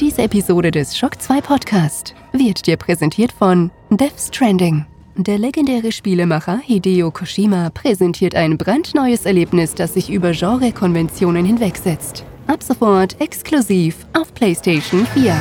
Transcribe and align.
Diese 0.00 0.22
Episode 0.22 0.70
des 0.70 0.96
Shock 0.96 1.20
2 1.20 1.40
Podcast 1.40 2.14
wird 2.30 2.68
dir 2.68 2.76
präsentiert 2.76 3.32
von 3.32 3.72
Death 3.90 4.20
Stranding. 4.32 4.86
Der 5.16 5.38
legendäre 5.38 5.90
Spielemacher 5.90 6.60
Hideo 6.62 7.10
Koshima 7.10 7.70
präsentiert 7.70 8.36
ein 8.36 8.56
brandneues 8.56 9.26
Erlebnis, 9.26 9.74
das 9.74 9.94
sich 9.94 10.08
über 10.08 10.30
Genrekonventionen 10.30 11.44
hinwegsetzt. 11.44 12.24
Ab 12.46 12.62
sofort 12.62 13.20
exklusiv 13.20 14.06
auf 14.16 14.32
PlayStation 14.34 15.04
4. 15.14 15.34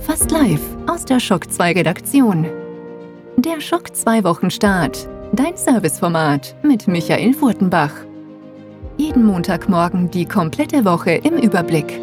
Fast 0.00 0.32
live 0.32 0.60
aus 0.88 1.04
der 1.04 1.20
Shock 1.20 1.52
2 1.52 1.72
Redaktion. 1.74 2.63
Der 3.36 3.60
Schock 3.60 3.96
2 3.96 4.22
Wochenstart. 4.22 5.08
Dein 5.32 5.56
Serviceformat 5.56 6.54
mit 6.62 6.86
Michael 6.86 7.34
Furtenbach. 7.34 7.90
Jeden 8.96 9.26
Montagmorgen 9.26 10.08
die 10.08 10.24
komplette 10.24 10.84
Woche 10.84 11.10
im 11.10 11.34
Überblick. 11.38 12.00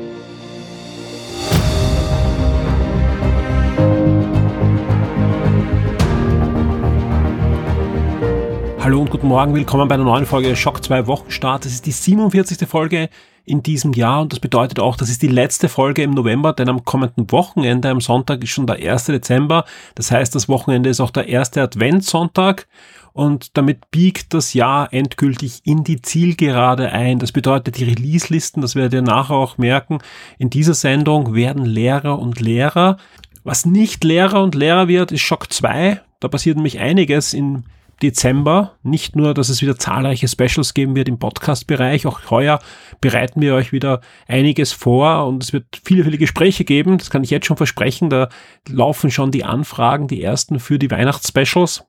Hallo 8.80 9.00
und 9.00 9.10
guten 9.10 9.28
Morgen, 9.28 9.56
willkommen 9.56 9.88
bei 9.88 9.96
einer 9.96 10.04
neuen 10.04 10.26
Folge 10.26 10.54
Schock 10.58 10.84
2 10.84 11.08
Wochenstart. 11.08 11.64
Das 11.64 11.72
ist 11.72 11.86
die 11.86 11.92
47. 11.92 12.68
Folge 12.68 13.10
in 13.46 13.64
diesem 13.64 13.94
Jahr 13.94 14.22
und 14.22 14.32
das 14.32 14.40
bedeutet 14.40 14.80
auch, 14.80 14.96
das 14.96 15.10
ist 15.10 15.22
die 15.22 15.28
letzte 15.28 15.70
Folge 15.70 16.04
im 16.04 16.12
November, 16.12 16.54
denn 16.54 16.70
am 16.70 16.86
kommenden 16.86 17.32
Wochenende, 17.32 17.90
am 17.90 18.02
Sonntag 18.02 18.44
ist 18.44 18.50
schon 18.52 18.68
der 18.68 18.78
1. 18.78 19.06
Dezember. 19.06 19.66
Das 19.96 20.12
heißt, 20.12 20.34
das 20.36 20.48
Wochenende 20.48 20.90
ist 20.90 21.00
auch 21.00 21.12
der 21.12 21.28
erste 21.28 21.62
Adventssonntag 21.62 22.68
und 23.14 23.58
damit 23.58 23.92
biegt 23.92 24.34
das 24.34 24.54
Jahr 24.54 24.94
endgültig 24.94 25.62
in 25.66 25.84
die 25.84 26.02
Zielgerade 26.02 26.92
ein. 26.92 27.20
Das 27.20 27.32
bedeutet, 27.32 27.78
die 27.78 27.84
Release-Listen, 27.84 28.62
das 28.62 28.76
werdet 28.76 28.94
ihr 28.94 29.02
nachher 29.02 29.36
auch 29.36 29.58
merken, 29.58 30.00
in 30.38 30.50
dieser 30.50 30.74
Sendung 30.74 31.34
werden 31.34 31.66
Lehrer 31.66 32.20
und 32.20 32.40
Lehrer. 32.40 32.98
Was 33.44 33.66
nicht 33.66 34.04
Lehrer 34.04 34.44
und 34.44 34.56
Lehrer 34.56 34.88
wird, 34.88 35.12
ist 35.12 35.22
Schock 35.22 35.52
2. 35.52 36.00
Da 36.20 36.28
passiert 36.28 36.56
nämlich 36.56 36.80
einiges 36.80 37.34
in 37.34 37.66
Dezember. 38.02 38.78
Nicht 38.84 39.16
nur, 39.16 39.34
dass 39.34 39.50
es 39.50 39.62
wieder 39.62 39.78
zahlreiche 39.78 40.28
Specials 40.28 40.74
geben 40.74 40.96
wird 40.96 41.08
im 41.08 41.20
Podcast-Bereich, 41.20 42.06
auch 42.06 42.30
heuer 42.30 42.60
bereiten 43.00 43.42
wir 43.42 43.56
euch 43.56 43.72
wieder 43.72 44.02
einiges 44.28 44.72
vor 44.72 45.28
und 45.28 45.44
es 45.44 45.54
wird 45.54 45.66
viele, 45.84 46.04
viele 46.04 46.18
Gespräche 46.18 46.66
geben. 46.66 46.98
Das 46.98 47.10
kann 47.10 47.24
ich 47.24 47.30
jetzt 47.30 47.46
schon 47.46 47.58
versprechen. 47.58 48.10
Da 48.10 48.30
laufen 48.68 49.12
schon 49.12 49.32
die 49.32 49.44
Anfragen, 49.44 50.08
die 50.08 50.22
ersten 50.22 50.60
für 50.60 50.80
die 50.80 50.92
Weihnachtsspecials 50.92 51.84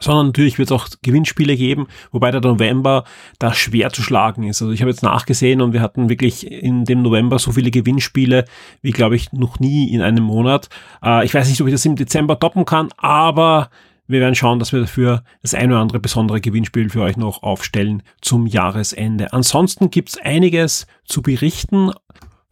sondern 0.00 0.26
natürlich 0.26 0.58
wird 0.58 0.70
es 0.70 0.72
auch 0.72 0.88
Gewinnspiele 1.02 1.56
geben, 1.56 1.86
wobei 2.10 2.30
der 2.30 2.40
November 2.40 3.04
da 3.38 3.54
schwer 3.54 3.90
zu 3.90 4.02
schlagen 4.02 4.42
ist. 4.44 4.60
Also 4.60 4.72
ich 4.72 4.80
habe 4.80 4.90
jetzt 4.90 5.02
nachgesehen 5.02 5.60
und 5.60 5.72
wir 5.72 5.80
hatten 5.80 6.08
wirklich 6.08 6.50
in 6.50 6.84
dem 6.84 7.02
November 7.02 7.38
so 7.38 7.52
viele 7.52 7.70
Gewinnspiele 7.70 8.44
wie, 8.82 8.90
glaube 8.90 9.16
ich, 9.16 9.32
noch 9.32 9.60
nie 9.60 9.92
in 9.92 10.02
einem 10.02 10.24
Monat. 10.24 10.68
Äh, 11.02 11.24
ich 11.24 11.34
weiß 11.34 11.48
nicht, 11.48 11.60
ob 11.60 11.68
ich 11.68 11.74
das 11.74 11.84
im 11.84 11.96
Dezember 11.96 12.38
toppen 12.38 12.64
kann, 12.64 12.88
aber 12.96 13.70
wir 14.06 14.20
werden 14.20 14.34
schauen, 14.34 14.58
dass 14.58 14.72
wir 14.72 14.80
dafür 14.80 15.24
das 15.42 15.54
ein 15.54 15.70
oder 15.70 15.80
andere 15.80 16.00
besondere 16.00 16.40
Gewinnspiel 16.40 16.90
für 16.90 17.02
euch 17.02 17.16
noch 17.16 17.42
aufstellen 17.42 18.02
zum 18.20 18.46
Jahresende. 18.46 19.32
Ansonsten 19.32 19.90
gibt's 19.90 20.18
einiges 20.18 20.86
zu 21.04 21.22
berichten. 21.22 21.90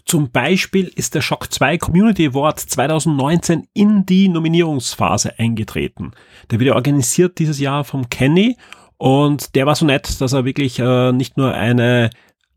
Zum 0.05 0.31
Beispiel 0.31 0.91
ist 0.94 1.14
der 1.14 1.20
Shock 1.20 1.53
2 1.53 1.78
Community 1.78 2.27
Award 2.27 2.59
2019 2.59 3.69
in 3.75 4.06
die 4.06 4.28
Nominierungsphase 4.28 5.39
eingetreten. 5.39 6.12
Der 6.50 6.59
wird 6.59 6.75
organisiert 6.75 7.39
dieses 7.39 7.61
Jahr 7.61 7.84
vom 7.84 8.09
Kenny 8.09 8.56
und 8.97 9.55
der 9.55 9.66
war 9.66 9.75
so 9.75 9.84
nett, 9.84 10.20
dass 10.20 10.33
er 10.33 10.44
wirklich 10.44 10.78
äh, 10.78 11.12
nicht 11.12 11.37
nur 11.37 11.55
eine 11.55 12.10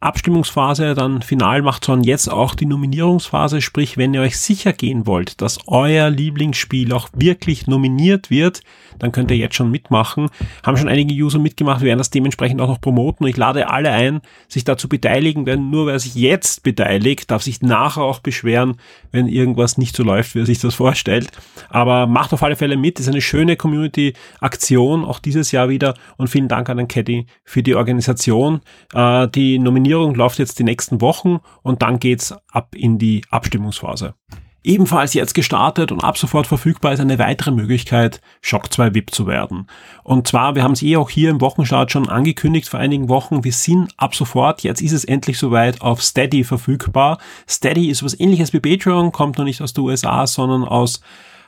Abstimmungsphase 0.06 0.94
dann 0.94 1.24
final 1.24 1.64
macht, 1.64 1.84
sondern 1.84 2.04
jetzt 2.04 2.32
auch 2.32 2.54
die 2.54 2.68
Nominierungsphase, 2.68 3.60
sprich, 3.60 3.98
wenn 3.98 4.14
ihr 4.14 4.22
euch 4.22 4.38
sicher 4.38 4.72
gehen 4.72 5.08
wollt, 5.08 5.42
dass 5.42 5.58
euer 5.68 6.10
Lieblingsspiel 6.12 6.94
auch 6.94 7.10
wirklich 7.14 7.66
nominiert 7.66 8.30
wird, 8.30 8.62
dann 9.00 9.12
könnt 9.12 9.32
ihr 9.32 9.38
jetzt 9.38 9.56
schon 9.56 9.72
mitmachen. 9.72 10.30
Haben 10.64 10.78
schon 10.78 10.88
einige 10.88 11.14
User 11.14 11.40
mitgemacht, 11.40 11.82
wir 11.82 11.88
werden 11.88 11.98
das 11.98 12.12
dementsprechend 12.12 12.62
auch 12.62 12.68
noch 12.68 12.80
promoten. 12.80 13.26
Ich 13.26 13.36
lade 13.36 13.70
alle 13.70 13.92
ein, 13.92 14.22
sich 14.48 14.64
da 14.64 14.78
zu 14.78 14.88
beteiligen, 14.88 15.44
denn 15.44 15.72
nur 15.72 15.88
wer 15.88 15.98
sich 16.00 16.14
jetzt 16.14 16.62
beteiligt, 16.62 17.32
darf 17.32 17.42
sich 17.42 17.62
nachher 17.62 18.04
auch 18.04 18.20
beschweren, 18.20 18.78
wenn 19.12 19.28
irgendwas 19.28 19.78
nicht 19.80 19.96
so 19.96 20.04
läuft, 20.04 20.36
wie 20.36 20.42
er 20.42 20.46
sich 20.46 20.60
das 20.60 20.76
vorstellt. 20.76 21.30
Aber 21.70 22.06
macht 22.06 22.32
auf 22.32 22.44
alle 22.44 22.56
Fälle 22.56 22.78
mit, 22.78 23.00
ist 23.00 23.10
eine 23.10 23.22
schöne 23.22 23.56
Community-Aktion, 23.56 25.04
auch 25.04 25.20
dieses 25.20 25.52
Jahr 25.52 25.68
wieder 25.70 25.96
und 26.18 26.30
vielen 26.30 26.48
Dank 26.48 26.70
an 26.70 26.78
den 26.78 26.88
Caddy 26.88 27.26
für 27.44 27.64
die 27.64 27.76
Organisation. 27.76 28.62
Äh, 28.94 29.28
die 29.30 29.58
Nominierung 29.58 29.95
Nominierung 29.96 30.16
läuft 30.16 30.40
jetzt 30.40 30.60
die 30.60 30.64
nächsten 30.64 31.00
Wochen 31.00 31.40
und 31.62 31.82
dann 31.82 32.00
geht's 32.00 32.34
ab 32.52 32.76
in 32.76 32.98
die 32.98 33.24
Abstimmungsphase. 33.30 34.14
Ebenfalls 34.62 35.14
jetzt 35.14 35.36
gestartet 35.36 35.92
und 35.92 36.04
ab 36.04 36.18
sofort 36.18 36.48
verfügbar 36.48 36.92
ist 36.92 37.00
eine 37.00 37.20
weitere 37.20 37.52
Möglichkeit, 37.52 38.20
Shock 38.42 38.74
2 38.74 38.96
VIP 38.96 39.12
zu 39.12 39.28
werden. 39.28 39.68
Und 40.04 40.28
zwar, 40.28 40.56
wir 40.56 40.64
haben 40.64 40.72
es 40.72 40.82
eh 40.82 40.98
auch 40.98 41.10
hier 41.10 41.30
im 41.30 41.40
Wochenstart 41.40 41.92
schon 41.92 42.10
angekündigt 42.10 42.68
vor 42.68 42.80
einigen 42.80 43.08
Wochen, 43.08 43.44
wir 43.44 43.54
sind 43.54 43.94
ab 43.96 44.16
sofort, 44.16 44.64
jetzt 44.64 44.82
ist 44.82 44.92
es 44.92 45.06
endlich 45.06 45.38
soweit, 45.38 45.82
auf 45.82 46.02
Steady 46.02 46.44
verfügbar. 46.44 47.20
Steady 47.48 47.90
ist 47.90 48.04
was 48.04 48.20
ähnliches 48.20 48.54
wie 48.54 48.60
Patreon, 48.60 49.12
kommt 49.12 49.38
noch 49.38 49.46
nicht 49.46 49.62
aus 49.62 49.74
den 49.74 49.84
USA, 49.84 50.26
sondern 50.26 50.64
aus 50.64 51.00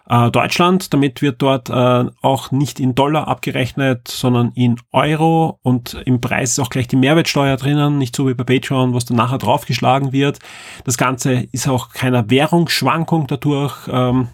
äh, 0.10 0.32
Deutschland. 0.32 0.94
Damit 0.94 1.22
wird 1.22 1.42
dort 1.42 1.70
äh, 1.70 2.06
auch 2.22 2.52
nicht 2.52 2.80
in 2.80 2.96
Dollar 2.96 3.28
abgerechnet, 3.28 4.08
sondern 4.08 4.52
in 4.56 4.80
Euro 4.92 5.60
und 5.62 5.96
im 6.06 6.22
Preis 6.22 6.52
ist 6.52 6.60
auch 6.60 6.70
gleich 6.70 6.88
die 6.88 6.96
Mehrwertsteuer 6.96 7.58
drinnen, 7.58 7.98
nicht 7.98 8.16
so 8.16 8.28
wie 8.28 8.34
bei 8.34 8.44
Patreon, 8.44 8.94
was 8.94 9.06
dann 9.06 9.18
nachher 9.18 9.38
draufgeschlagen 9.38 10.12
wird. 10.12 10.40
Das 10.86 10.98
Ganze 10.98 11.48
ist 11.52 11.68
auch 11.68 11.90
keiner 11.90 12.30
Währungsschwankung 12.30 13.28
dadurch 13.28 13.88
ähm, 13.92 14.30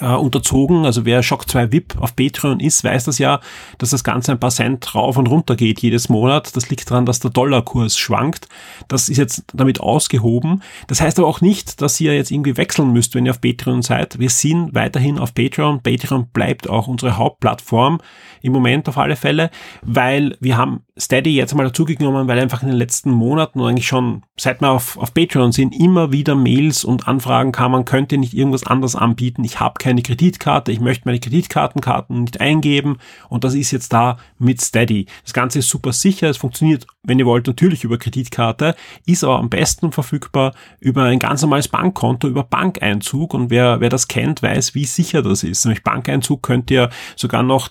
äh, 0.00 0.14
unterzogen. 0.14 0.84
Also 0.84 1.04
wer 1.04 1.22
Shock 1.22 1.48
2 1.48 1.72
VIP 1.72 1.96
auf 1.98 2.14
Patreon 2.16 2.60
ist, 2.60 2.84
weiß 2.84 3.04
das 3.04 3.18
ja, 3.18 3.40
dass 3.78 3.90
das 3.90 4.04
Ganze 4.04 4.32
ein 4.32 4.40
paar 4.40 4.50
Cent 4.50 4.94
rauf 4.94 5.16
und 5.16 5.28
runter 5.28 5.56
geht 5.56 5.80
jedes 5.80 6.08
Monat. 6.08 6.54
Das 6.56 6.68
liegt 6.70 6.90
daran, 6.90 7.06
dass 7.06 7.20
der 7.20 7.30
Dollarkurs 7.30 7.96
schwankt. 7.96 8.48
Das 8.88 9.08
ist 9.08 9.16
jetzt 9.16 9.44
damit 9.54 9.80
ausgehoben. 9.80 10.62
Das 10.86 11.00
heißt 11.00 11.18
aber 11.18 11.28
auch 11.28 11.40
nicht, 11.40 11.80
dass 11.80 12.00
ihr 12.00 12.14
jetzt 12.14 12.30
irgendwie 12.30 12.56
wechseln 12.56 12.92
müsst, 12.92 13.14
wenn 13.14 13.26
ihr 13.26 13.32
auf 13.32 13.40
Patreon 13.40 13.82
seid. 13.82 14.18
Wir 14.18 14.30
sind 14.30 14.74
weiterhin 14.74 15.18
auf 15.18 15.34
Patreon. 15.34 15.82
Patreon 15.82 16.28
bleibt 16.28 16.68
auch 16.68 16.88
unsere 16.88 17.16
Hauptplattform 17.16 18.00
im 18.42 18.52
Moment 18.52 18.88
auf 18.88 18.98
alle 18.98 19.16
Fälle, 19.16 19.50
weil 19.82 20.36
wir 20.40 20.56
haben 20.56 20.82
Steady 20.98 21.34
jetzt 21.34 21.54
mal 21.54 21.64
dazugenommen, 21.64 22.28
weil 22.28 22.38
einfach 22.38 22.62
in 22.62 22.68
den 22.68 22.76
letzten 22.76 23.10
Monaten 23.10 23.60
und 23.60 23.68
eigentlich 23.68 23.88
schon 23.88 24.22
seit 24.38 24.60
wir 24.60 24.70
auf, 24.70 24.98
auf 24.98 25.14
Patreon 25.14 25.52
sind, 25.52 25.74
immer 25.74 26.12
wieder 26.12 26.34
Mails 26.34 26.84
und 26.84 27.08
Anfragen 27.08 27.52
kamen, 27.52 27.84
könnt 27.84 28.12
ihr 28.12 28.18
nicht 28.18 28.34
irgendwas 28.34 28.64
anderes 28.64 28.94
anbieten? 28.94 29.44
Ich 29.44 29.60
habe 29.60 29.74
keine 29.78 30.02
Kreditkarte, 30.02 30.72
ich 30.72 30.80
möchte 30.80 31.06
meine 31.06 31.20
Kreditkartenkarten 31.20 32.22
nicht 32.22 32.40
eingeben 32.40 32.98
und 33.28 33.44
das 33.44 33.54
ist 33.54 33.70
jetzt 33.70 33.92
da 33.92 34.18
mit 34.38 34.60
Steady. 34.60 35.06
Das 35.22 35.32
Ganze 35.32 35.60
ist 35.60 35.68
super 35.68 35.92
sicher, 35.92 36.28
es 36.28 36.36
funktioniert, 36.36 36.86
wenn 37.02 37.18
ihr 37.18 37.26
wollt, 37.26 37.46
natürlich 37.46 37.84
über 37.84 37.98
Kreditkarte, 37.98 38.74
ist 39.06 39.24
aber 39.24 39.38
am 39.38 39.50
besten 39.50 39.92
verfügbar 39.92 40.54
über 40.80 41.04
ein 41.04 41.18
ganz 41.18 41.42
normales 41.42 41.68
Bankkonto, 41.68 42.28
über 42.28 42.44
Bankeinzug 42.44 43.34
und 43.34 43.50
wer, 43.50 43.80
wer 43.80 43.88
das 43.88 44.08
kennt, 44.08 44.42
weiß, 44.42 44.74
wie 44.74 44.84
sicher 44.84 45.22
das 45.22 45.42
ist. 45.42 45.64
Nämlich 45.64 45.82
Bankeinzug 45.82 46.42
könnt 46.42 46.70
ihr 46.70 46.90
sogar 47.16 47.42
noch 47.42 47.70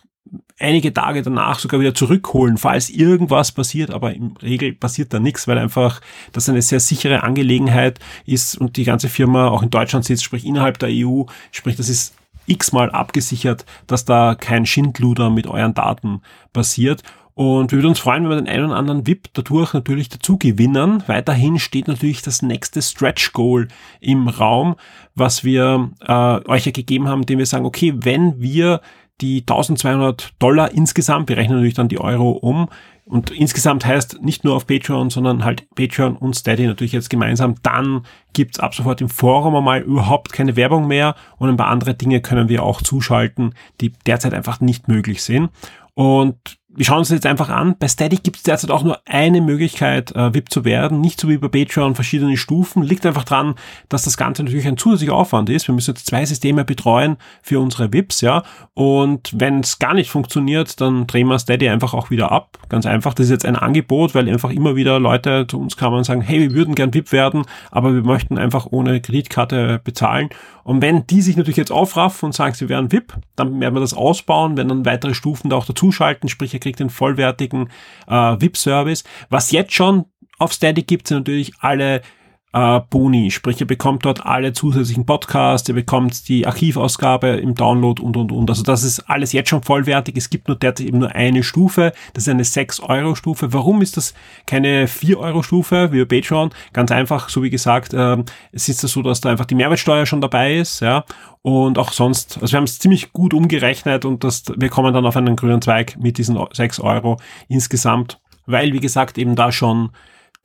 einige 0.59 0.93
Tage 0.93 1.21
danach 1.21 1.59
sogar 1.59 1.79
wieder 1.79 1.93
zurückholen, 1.93 2.57
falls 2.57 2.89
irgendwas 2.89 3.51
passiert, 3.51 3.91
aber 3.91 4.13
im 4.13 4.37
Regel 4.41 4.73
passiert 4.73 5.13
da 5.13 5.19
nichts, 5.19 5.47
weil 5.47 5.57
einfach 5.57 6.01
das 6.31 6.49
eine 6.49 6.61
sehr 6.61 6.79
sichere 6.79 7.23
Angelegenheit 7.23 7.99
ist 8.25 8.57
und 8.57 8.77
die 8.77 8.85
ganze 8.85 9.09
Firma 9.09 9.49
auch 9.49 9.63
in 9.63 9.69
Deutschland 9.69 10.05
sitzt, 10.05 10.23
sprich 10.23 10.45
innerhalb 10.45 10.79
der 10.79 10.89
EU, 10.91 11.23
sprich 11.51 11.75
das 11.75 11.89
ist 11.89 12.15
x-mal 12.47 12.91
abgesichert, 12.91 13.65
dass 13.87 14.05
da 14.05 14.35
kein 14.35 14.65
Schindluder 14.65 15.29
mit 15.29 15.47
euren 15.47 15.73
Daten 15.73 16.21
passiert. 16.53 17.01
Und 17.33 17.71
wir 17.71 17.79
würden 17.79 17.89
uns 17.89 17.99
freuen, 17.99 18.23
wenn 18.23 18.29
wir 18.29 18.35
den 18.37 18.47
einen 18.47 18.65
oder 18.67 18.77
anderen 18.77 19.05
VIP 19.05 19.27
dadurch 19.33 19.73
natürlich 19.73 20.07
dazu 20.07 20.37
gewinnen. 20.37 21.03
Weiterhin 21.07 21.59
steht 21.59 21.89
natürlich 21.89 22.21
das 22.21 22.41
nächste 22.41 22.81
Stretch 22.81 23.33
Goal 23.33 23.67
im 23.99 24.29
Raum, 24.29 24.75
was 25.15 25.43
wir 25.43 25.91
äh, 25.99 26.49
euch 26.49 26.65
ja 26.65 26.71
gegeben 26.71 27.09
haben, 27.09 27.25
dem 27.25 27.39
wir 27.39 27.45
sagen, 27.45 27.65
okay, 27.65 27.93
wenn 27.97 28.41
wir 28.41 28.79
die 29.21 29.41
1200 29.41 30.33
Dollar 30.39 30.71
insgesamt, 30.71 31.29
wir 31.29 31.37
rechnen 31.37 31.57
natürlich 31.57 31.75
dann 31.75 31.87
die 31.87 31.99
Euro 31.99 32.31
um, 32.31 32.67
und 33.07 33.29
insgesamt 33.29 33.85
heißt 33.85 34.23
nicht 34.23 34.43
nur 34.43 34.55
auf 34.55 34.65
Patreon, 34.65 35.11
sondern 35.11 35.45
halt 35.45 35.69
Patreon 35.75 36.15
und 36.15 36.35
Steady 36.35 36.65
natürlich 36.65 36.91
jetzt 36.91 37.11
gemeinsam. 37.11 37.53
Dann 37.61 38.03
gibt's 38.33 38.59
ab 38.59 38.73
sofort 38.73 38.99
im 38.99 39.09
Forum 39.09 39.55
einmal 39.55 39.81
überhaupt 39.81 40.33
keine 40.33 40.55
Werbung 40.55 40.87
mehr 40.87 41.15
und 41.37 41.49
ein 41.49 41.57
paar 41.57 41.67
andere 41.67 41.93
Dinge 41.93 42.19
können 42.21 42.49
wir 42.49 42.63
auch 42.63 42.81
zuschalten, 42.81 43.53
die 43.79 43.93
derzeit 44.07 44.33
einfach 44.33 44.59
nicht 44.59 44.87
möglich 44.87 45.21
sind. 45.21 45.51
Und 45.93 46.57
wir 46.75 46.85
schauen 46.85 46.99
uns 46.99 47.09
jetzt 47.09 47.25
einfach 47.25 47.49
an. 47.49 47.75
Bei 47.79 47.87
Static 47.87 48.23
gibt 48.23 48.37
es 48.37 48.43
derzeit 48.43 48.69
auch 48.69 48.83
nur 48.83 48.99
eine 49.05 49.41
Möglichkeit, 49.41 50.13
äh, 50.15 50.33
VIP 50.33 50.51
zu 50.51 50.65
werden. 50.65 50.99
Nicht 50.99 51.19
so 51.19 51.29
wie 51.29 51.37
bei 51.37 51.47
Patreon 51.47 51.95
verschiedene 51.95 52.35
Stufen. 52.37 52.83
Liegt 52.83 53.05
einfach 53.05 53.23
dran, 53.23 53.55
dass 53.89 54.03
das 54.03 54.17
Ganze 54.17 54.43
natürlich 54.43 54.67
ein 54.67 54.77
zusätzlicher 54.77 55.13
Aufwand 55.13 55.49
ist. 55.49 55.67
Wir 55.67 55.75
müssen 55.75 55.91
jetzt 55.91 56.07
zwei 56.07 56.25
Systeme 56.25 56.65
betreuen 56.65 57.17
für 57.41 57.59
unsere 57.59 57.93
VIPs, 57.93 58.21
ja. 58.21 58.43
Und 58.73 59.31
wenn 59.35 59.61
es 59.61 59.79
gar 59.79 59.93
nicht 59.93 60.09
funktioniert, 60.09 60.81
dann 60.81 61.07
drehen 61.07 61.27
wir 61.27 61.39
Steady 61.39 61.69
einfach 61.69 61.93
auch 61.93 62.09
wieder 62.09 62.31
ab. 62.31 62.57
Ganz 62.67 62.85
einfach. 62.85 63.13
Das 63.13 63.27
ist 63.27 63.31
jetzt 63.31 63.45
ein 63.45 63.55
Angebot, 63.55 64.13
weil 64.13 64.27
einfach 64.29 64.51
immer 64.51 64.75
wieder 64.75 64.99
Leute 64.99 65.45
zu 65.47 65.59
uns 65.59 65.77
kamen 65.77 65.97
und 65.97 66.03
sagen, 66.03 66.21
hey, 66.21 66.41
wir 66.41 66.53
würden 66.53 66.75
gern 66.75 66.93
VIP 66.93 67.11
werden, 67.11 67.43
aber 67.71 67.93
wir 67.93 68.03
möchten 68.03 68.37
einfach 68.37 68.67
ohne 68.69 68.99
Kreditkarte 68.99 69.79
bezahlen. 69.83 70.29
Und 70.65 70.81
wenn 70.81 71.05
die 71.05 71.21
sich 71.21 71.37
natürlich 71.37 71.57
jetzt 71.57 71.71
aufraffen 71.71 72.25
und 72.25 72.31
sagen, 72.33 72.55
sie 72.55 72.69
wären 72.69 72.91
VIP, 72.91 73.13
dann 73.35 73.61
werden 73.61 73.75
wir 73.75 73.81
das 73.81 73.93
ausbauen, 73.93 74.57
wenn 74.57 74.67
dann 74.67 74.83
weitere 74.83 75.13
Stufen 75.13 75.51
da 75.51 75.57
auch 75.57 75.65
dazuschalten, 75.67 76.27
sprich 76.27 76.55
ihr 76.55 76.59
kriegt 76.59 76.79
den 76.79 76.89
vollwertigen 76.89 77.69
äh, 78.07 78.11
VIP-Service. 78.41 79.03
Was 79.29 79.51
jetzt 79.51 79.73
schon 79.73 80.05
auf 80.39 80.53
Steady 80.53 80.81
gibt, 80.81 81.07
sind 81.07 81.19
natürlich 81.19 81.53
alle 81.59 82.01
äh, 82.55 82.79
Boni, 82.89 83.31
sprich 83.31 83.59
ihr 83.59 83.67
bekommt 83.67 84.05
dort 84.05 84.25
alle 84.25 84.53
zusätzlichen 84.53 85.05
Podcasts, 85.05 85.67
ihr 85.67 85.75
bekommt 85.75 86.29
die 86.29 86.47
Archivausgabe 86.47 87.27
im 87.27 87.53
Download 87.53 88.01
und 88.01 88.15
und 88.15 88.31
und. 88.31 88.49
Also 88.49 88.63
das 88.63 88.83
ist 88.83 89.01
alles 89.09 89.33
jetzt 89.33 89.49
schon 89.49 89.61
vollwertig. 89.61 90.15
Es 90.15 90.29
gibt 90.29 90.47
nur 90.47 90.55
derzeit 90.55 90.87
eben 90.87 90.99
nur 90.99 91.13
eine 91.13 91.43
Stufe, 91.43 91.91
das 92.13 92.23
ist 92.23 92.29
eine 92.29 92.43
6-Euro-Stufe. 92.43 93.51
Warum 93.51 93.81
ist 93.81 93.97
das 93.97 94.13
keine 94.47 94.87
4-Euro-Stufe 94.87 95.91
wie 95.91 96.05
bei 96.05 96.21
Patreon? 96.21 96.51
Ganz 96.71 96.91
einfach, 96.91 97.27
so 97.27 97.43
wie 97.43 97.49
gesagt, 97.49 97.93
äh, 97.93 98.23
es 98.53 98.69
ist 98.69 98.83
das 98.83 98.91
so, 98.91 99.01
dass 99.01 99.19
da 99.19 99.29
einfach 99.31 99.45
die 99.45 99.55
Mehrwertsteuer 99.55 100.05
schon 100.05 100.21
dabei 100.21 100.55
ist, 100.55 100.79
ja. 100.79 101.03
Und 101.41 101.77
auch 101.77 101.91
sonst, 101.91 102.39
also 102.41 102.53
wir 102.53 102.57
haben 102.57 102.63
es 102.63 102.79
ziemlich 102.79 103.11
gut 103.11 103.33
umgerechnet 103.33 104.05
und 104.05 104.23
das, 104.23 104.45
wir 104.55 104.69
kommen 104.69 104.93
dann 104.93 105.05
auf 105.05 105.17
einen 105.17 105.35
grünen 105.35 105.61
Zweig 105.61 105.97
mit 105.99 106.17
diesen 106.17 106.39
6 106.51 106.79
Euro 106.79 107.17
insgesamt, 107.49 108.21
weil, 108.45 108.71
wie 108.71 108.79
gesagt, 108.79 109.17
eben 109.17 109.35
da 109.35 109.51
schon 109.51 109.89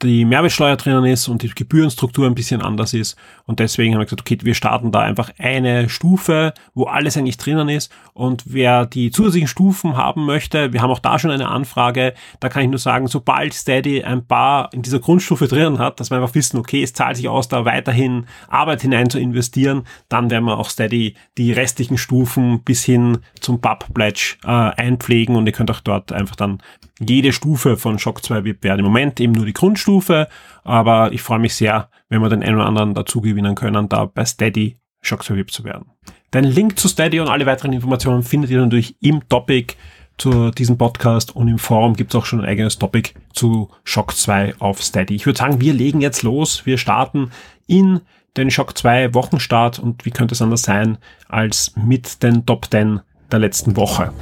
die 0.02 0.25
Mehrwertsteuer 0.25 0.76
drinnen 0.76 1.05
ist 1.05 1.29
und 1.29 1.43
die 1.43 1.50
Gebührenstruktur 1.50 2.26
ein 2.26 2.35
bisschen 2.35 2.62
anders 2.62 2.94
ist. 2.94 3.17
Und 3.44 3.61
deswegen 3.61 3.94
haben 3.94 4.00
wir 4.00 4.06
gesagt, 4.06 4.23
okay, 4.23 4.38
wir 4.43 4.55
starten 4.55 4.93
da 4.93 5.00
einfach 5.00 5.31
eine 5.38 5.88
Stufe, 5.88 6.55
wo 6.75 6.85
alles 6.85 7.17
eigentlich 7.17 7.37
drinnen 7.37 7.69
ist. 7.69 7.93
Und 8.14 8.44
wer 8.47 8.87
die 8.87 9.11
zusätzlichen 9.11 9.49
Stufen 9.49 9.97
haben 9.97 10.25
möchte, 10.25 10.73
wir 10.73 10.81
haben 10.81 10.91
auch 10.91 11.00
da 11.00 11.19
schon 11.19 11.31
eine 11.31 11.49
Anfrage, 11.49 12.14
da 12.41 12.49
kann 12.49 12.62
ich 12.62 12.70
nur 12.70 12.79
sagen, 12.79 13.08
sobald 13.08 13.52
Steady 13.52 14.02
ein 14.02 14.26
paar 14.26 14.73
in 14.73 14.82
dieser 14.82 15.00
Grundstufe 15.00 15.49
drinnen 15.49 15.79
hat, 15.79 16.00
dass 16.00 16.11
wir 16.11 16.17
einfach 16.17 16.35
wissen, 16.35 16.58
okay, 16.58 16.82
es 16.82 16.93
zahlt 16.93 17.17
sich 17.17 17.29
aus, 17.29 17.49
da 17.49 17.64
weiterhin 17.64 18.26
Arbeit 18.49 18.82
hinein 18.82 19.11
zu 19.11 19.19
investieren, 19.19 19.85
dann 20.08 20.31
werden 20.31 20.44
wir 20.44 20.58
auch 20.58 20.70
Steady 20.70 21.14
die 21.37 21.52
restlichen 21.52 21.99
Stufen 21.99 22.62
bis 22.62 22.85
hin 22.85 23.19
zum 23.41 23.61
Pub 23.61 23.87
Pledge 23.93 24.37
äh, 24.44 24.49
einpflegen 24.49 25.37
und 25.37 25.47
ihr 25.47 25.52
könnt 25.52 25.70
auch 25.70 25.81
dort 25.81 26.12
einfach 26.12 26.37
dann 26.37 26.62
jede 27.00 27.32
Stufe 27.32 27.76
von 27.76 27.99
Shock 27.99 28.25
2 28.25 28.44
VIP 28.44 28.64
werden. 28.64 28.81
Im 28.81 28.87
Moment 28.87 29.20
eben 29.20 29.32
nur 29.32 29.47
die 29.47 29.52
Grundstufe, 29.52 30.29
aber 30.64 31.12
ich 31.12 31.23
freue 31.23 31.38
mich 31.38 31.55
sehr, 31.55 31.88
wenn 32.08 32.20
wir 32.20 32.29
den 32.29 32.43
einen 32.43 32.56
oder 32.56 32.67
anderen 32.67 32.94
dazu 32.94 33.20
gewinnen 33.20 33.55
können, 33.55 33.88
da 33.88 34.05
bei 34.05 34.25
Steady 34.25 34.76
Shock 35.00 35.25
2 35.25 35.37
VIP 35.37 35.50
zu 35.50 35.64
werden. 35.64 35.87
Den 36.35 36.44
Link 36.44 36.79
zu 36.79 36.88
Steady 36.88 37.20
und 37.20 37.29
alle 37.29 37.47
weiteren 37.47 37.73
Informationen 37.73 38.23
findet 38.23 38.50
ihr 38.50 38.61
natürlich 38.61 38.97
im 39.00 39.29
Topic 39.29 39.75
zu 40.19 40.50
diesem 40.50 40.76
Podcast 40.76 41.35
und 41.35 41.49
im 41.49 41.58
Forum 41.58 41.94
gibt 41.94 42.12
es 42.12 42.20
auch 42.20 42.26
schon 42.26 42.41
ein 42.41 42.47
eigenes 42.47 42.79
Topic 42.79 43.14
zu 43.32 43.70
Shock 43.85 44.14
2 44.14 44.56
auf 44.58 44.82
Steady. 44.82 45.14
Ich 45.14 45.25
würde 45.25 45.38
sagen, 45.38 45.61
wir 45.61 45.73
legen 45.73 46.02
jetzt 46.02 46.23
los. 46.23 46.67
Wir 46.67 46.76
starten 46.76 47.31
in 47.67 48.02
den 48.37 48.50
Shock 48.50 48.76
2 48.76 49.14
Wochenstart 49.14 49.79
und 49.79 50.05
wie 50.05 50.11
könnte 50.11 50.35
es 50.35 50.43
anders 50.43 50.62
sein 50.62 50.99
als 51.29 51.75
mit 51.75 52.23
den 52.23 52.44
Top 52.44 52.67
10 52.70 53.00
der 53.32 53.38
letzten 53.38 53.76
Woche. 53.76 54.12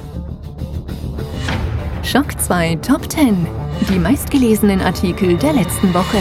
Schock 2.03 2.39
2 2.39 2.77
Top 2.77 3.11
10. 3.11 3.45
Die 3.89 3.99
meistgelesenen 3.99 4.81
Artikel 4.81 5.37
der 5.37 5.53
letzten 5.53 5.93
Woche. 5.93 6.17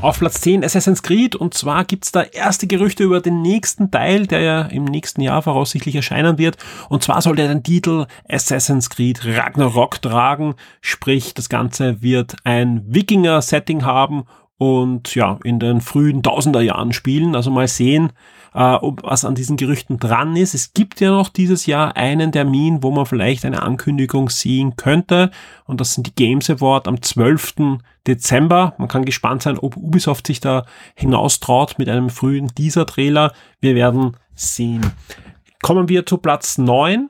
Auf 0.00 0.18
Platz 0.20 0.40
10 0.40 0.64
Assassin's 0.64 1.02
Creed 1.02 1.34
und 1.34 1.54
zwar 1.54 1.84
gibt's 1.84 2.12
da 2.12 2.22
erste 2.22 2.66
Gerüchte 2.66 3.02
über 3.04 3.20
den 3.20 3.42
nächsten 3.42 3.90
Teil, 3.90 4.26
der 4.26 4.40
ja 4.40 4.62
im 4.62 4.84
nächsten 4.84 5.22
Jahr 5.22 5.42
voraussichtlich 5.42 5.96
erscheinen 5.96 6.38
wird. 6.38 6.56
Und 6.88 7.02
zwar 7.02 7.20
soll 7.20 7.36
der 7.36 7.48
den 7.48 7.62
Titel 7.62 8.06
Assassin's 8.28 8.90
Creed 8.90 9.26
Ragnarok 9.26 10.00
tragen, 10.00 10.54
sprich 10.80 11.34
das 11.34 11.48
Ganze 11.48 12.00
wird 12.00 12.36
ein 12.44 12.84
Wikinger-Setting 12.86 13.84
haben 13.84 14.24
und 14.56 15.14
ja, 15.14 15.38
in 15.44 15.58
den 15.58 15.80
frühen 15.80 16.22
Tausenderjahren 16.22 16.92
spielen. 16.92 17.34
Also 17.34 17.50
mal 17.50 17.68
sehen, 17.68 18.12
äh, 18.54 18.74
ob 18.74 19.02
was 19.02 19.24
an 19.24 19.34
diesen 19.34 19.56
Gerüchten 19.56 19.98
dran 19.98 20.36
ist. 20.36 20.54
Es 20.54 20.72
gibt 20.72 21.00
ja 21.00 21.10
noch 21.10 21.28
dieses 21.28 21.66
Jahr 21.66 21.96
einen 21.96 22.32
Termin, 22.32 22.82
wo 22.82 22.90
man 22.90 23.04
vielleicht 23.04 23.44
eine 23.44 23.62
Ankündigung 23.62 24.30
sehen 24.30 24.76
könnte. 24.76 25.30
Und 25.64 25.80
das 25.80 25.94
sind 25.94 26.06
die 26.06 26.14
Games 26.14 26.48
Award 26.48 26.88
am 26.88 27.02
12. 27.02 27.80
Dezember. 28.06 28.74
Man 28.78 28.88
kann 28.88 29.04
gespannt 29.04 29.42
sein, 29.42 29.58
ob 29.58 29.76
Ubisoft 29.76 30.26
sich 30.26 30.40
da 30.40 30.64
hinaustraut 30.94 31.78
mit 31.78 31.88
einem 31.88 32.10
frühen 32.10 32.54
Teaser-Trailer. 32.54 33.32
Wir 33.60 33.74
werden 33.74 34.16
sehen. 34.34 34.92
Kommen 35.60 35.88
wir 35.88 36.06
zu 36.06 36.18
Platz 36.18 36.56
9. 36.58 37.08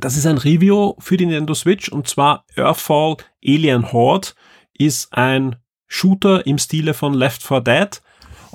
Das 0.00 0.16
ist 0.16 0.26
ein 0.26 0.38
Review 0.38 0.94
für 0.98 1.16
die 1.16 1.26
Nintendo 1.26 1.54
Switch 1.54 1.88
und 1.88 2.08
zwar 2.08 2.44
Earthfall 2.56 3.16
Alien 3.44 3.92
Horde 3.92 4.28
ist 4.74 5.12
ein 5.14 5.56
Shooter 5.86 6.46
im 6.46 6.58
Stile 6.58 6.92
von 6.92 7.14
Left 7.14 7.42
4 7.42 7.60
Dead 7.60 8.02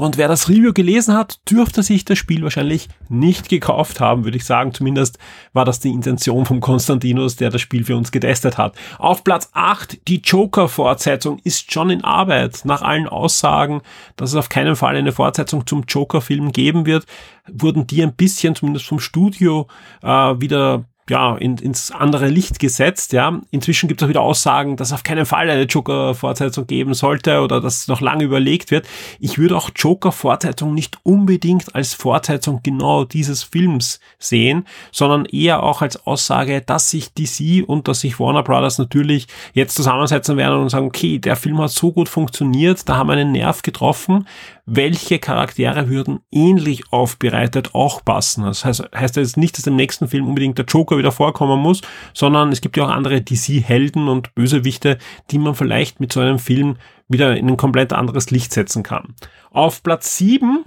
und 0.02 0.18
wer 0.18 0.28
das 0.28 0.50
Review 0.50 0.74
gelesen 0.74 1.16
hat, 1.16 1.40
dürfte 1.50 1.84
sich 1.84 2.06
das 2.06 2.18
Spiel 2.18 2.42
wahrscheinlich 2.42 2.90
nicht 3.08 3.50
gekauft 3.50 4.00
haben, 4.00 4.24
würde 4.24 4.38
ich 4.38 4.46
sagen. 4.46 4.74
Zumindest 4.74 5.20
war 5.54 5.64
das 5.64 5.80
die 5.80 5.92
Intention 5.92 6.48
vom 6.48 6.60
Konstantinos, 6.60 7.36
der 7.36 7.52
das 7.52 7.62
Spiel 7.62 7.86
für 7.86 7.96
uns 7.96 8.12
getestet 8.12 8.58
hat. 8.58 8.74
Auf 8.98 9.24
Platz 9.24 9.52
8, 9.54 10.08
die 10.08 10.22
Joker-Fortsetzung 10.22 11.38
ist 11.44 11.72
schon 11.72 11.92
in 11.92 12.04
Arbeit. 12.04 12.62
Nach 12.64 12.82
allen 12.82 13.08
Aussagen, 13.08 13.82
dass 14.16 14.32
es 14.32 14.36
auf 14.36 14.50
keinen 14.50 14.76
Fall 14.76 14.96
eine 14.96 15.12
Fortsetzung 15.12 15.68
zum 15.68 15.84
Joker-Film 15.88 16.52
geben 16.52 16.88
wird, 16.88 17.06
wurden 17.48 17.86
die 17.86 18.02
ein 18.02 18.16
bisschen, 18.16 18.56
zumindest 18.56 18.88
vom 18.88 19.00
Studio, 19.00 19.68
äh, 20.02 20.08
wieder 20.08 20.86
ja, 21.12 21.36
in, 21.36 21.58
ins 21.58 21.92
andere 21.92 22.30
Licht 22.30 22.58
gesetzt. 22.60 23.12
Ja. 23.12 23.42
Inzwischen 23.52 23.90
gibt 23.90 24.02
es 24.02 24.06
auch 24.06 24.10
wieder 24.10 24.22
Aussagen, 24.22 24.78
dass 24.78 24.94
auf 24.94 25.04
keinen 25.04 25.26
Fall 25.26 25.50
eine 25.50 25.64
Joker-Fortsetzung 25.64 26.68
geben 26.68 26.94
sollte 26.94 27.42
oder 27.42 27.60
dass 27.60 27.90
noch 27.90 28.00
lange 28.00 28.24
überlegt 28.24 28.72
wird. 28.72 28.88
Ich 29.20 29.38
würde 29.38 29.58
auch 29.58 29.72
Joker-Fortsetzung 29.76 30.74
nicht 30.74 31.00
unbedingt 31.04 31.76
als 31.76 31.94
Fortsetzung 31.94 32.62
genau 32.64 33.04
dieses 33.04 33.44
Films 33.44 34.00
sehen, 34.20 34.66
sondern 34.94 35.26
eher 35.26 35.64
auch 35.64 35.82
als 35.82 36.08
Aussage, 36.08 36.62
dass 36.62 36.90
sich 36.90 37.14
DC 37.14 37.68
und 37.68 37.90
dass 37.90 38.00
sich 38.00 38.18
Warner 38.18 38.44
Brothers 38.44 38.78
natürlich 38.78 39.28
jetzt 39.52 39.76
zusammensetzen 39.76 40.38
werden 40.38 40.62
und 40.62 40.70
sagen, 40.70 40.86
okay, 40.86 41.20
der 41.20 41.36
Film 41.36 41.58
hat 41.58 41.72
so 41.72 41.92
gut 41.92 42.08
funktioniert, 42.08 42.88
da 42.88 42.96
haben 42.96 43.08
wir 43.08 43.14
einen 43.14 43.34
Nerv 43.34 43.64
getroffen, 43.64 44.28
welche 44.66 45.20
Charaktere 45.20 45.90
würden 45.90 46.20
ähnlich 46.32 46.92
aufbereitet 46.92 47.74
auch 47.74 48.04
passen. 48.04 48.44
Das 48.44 48.66
heißt, 48.66 48.84
heißt 48.96 49.16
jetzt 49.18 49.38
nicht, 49.38 49.58
dass 49.58 49.68
im 49.68 49.76
nächsten 49.76 50.08
Film 50.08 50.28
unbedingt 50.28 50.58
der 50.58 50.66
Joker 50.66 50.98
wieder 50.98 51.12
vorkommen 51.12 51.60
muss, 51.60 51.82
sondern 52.14 52.52
es 52.52 52.62
gibt 52.62 52.78
ja 52.78 52.86
auch 52.86 52.90
andere 52.90 53.22
DC-Helden 53.22 54.08
und 54.08 54.34
Bösewichte, 54.36 54.98
die 55.32 55.40
man 55.40 55.56
vielleicht 55.56 56.00
mit 56.00 56.14
so 56.14 56.20
einem 56.20 56.40
Film 56.40 56.78
wieder 57.08 57.36
in 57.36 57.50
ein 57.50 57.58
komplett 57.58 57.94
anderes 57.94 58.32
Licht 58.32 58.54
setzen 58.54 58.84
kann. 58.84 59.16
Auf 59.52 59.84
Platz 59.84 60.18
7 60.18 60.66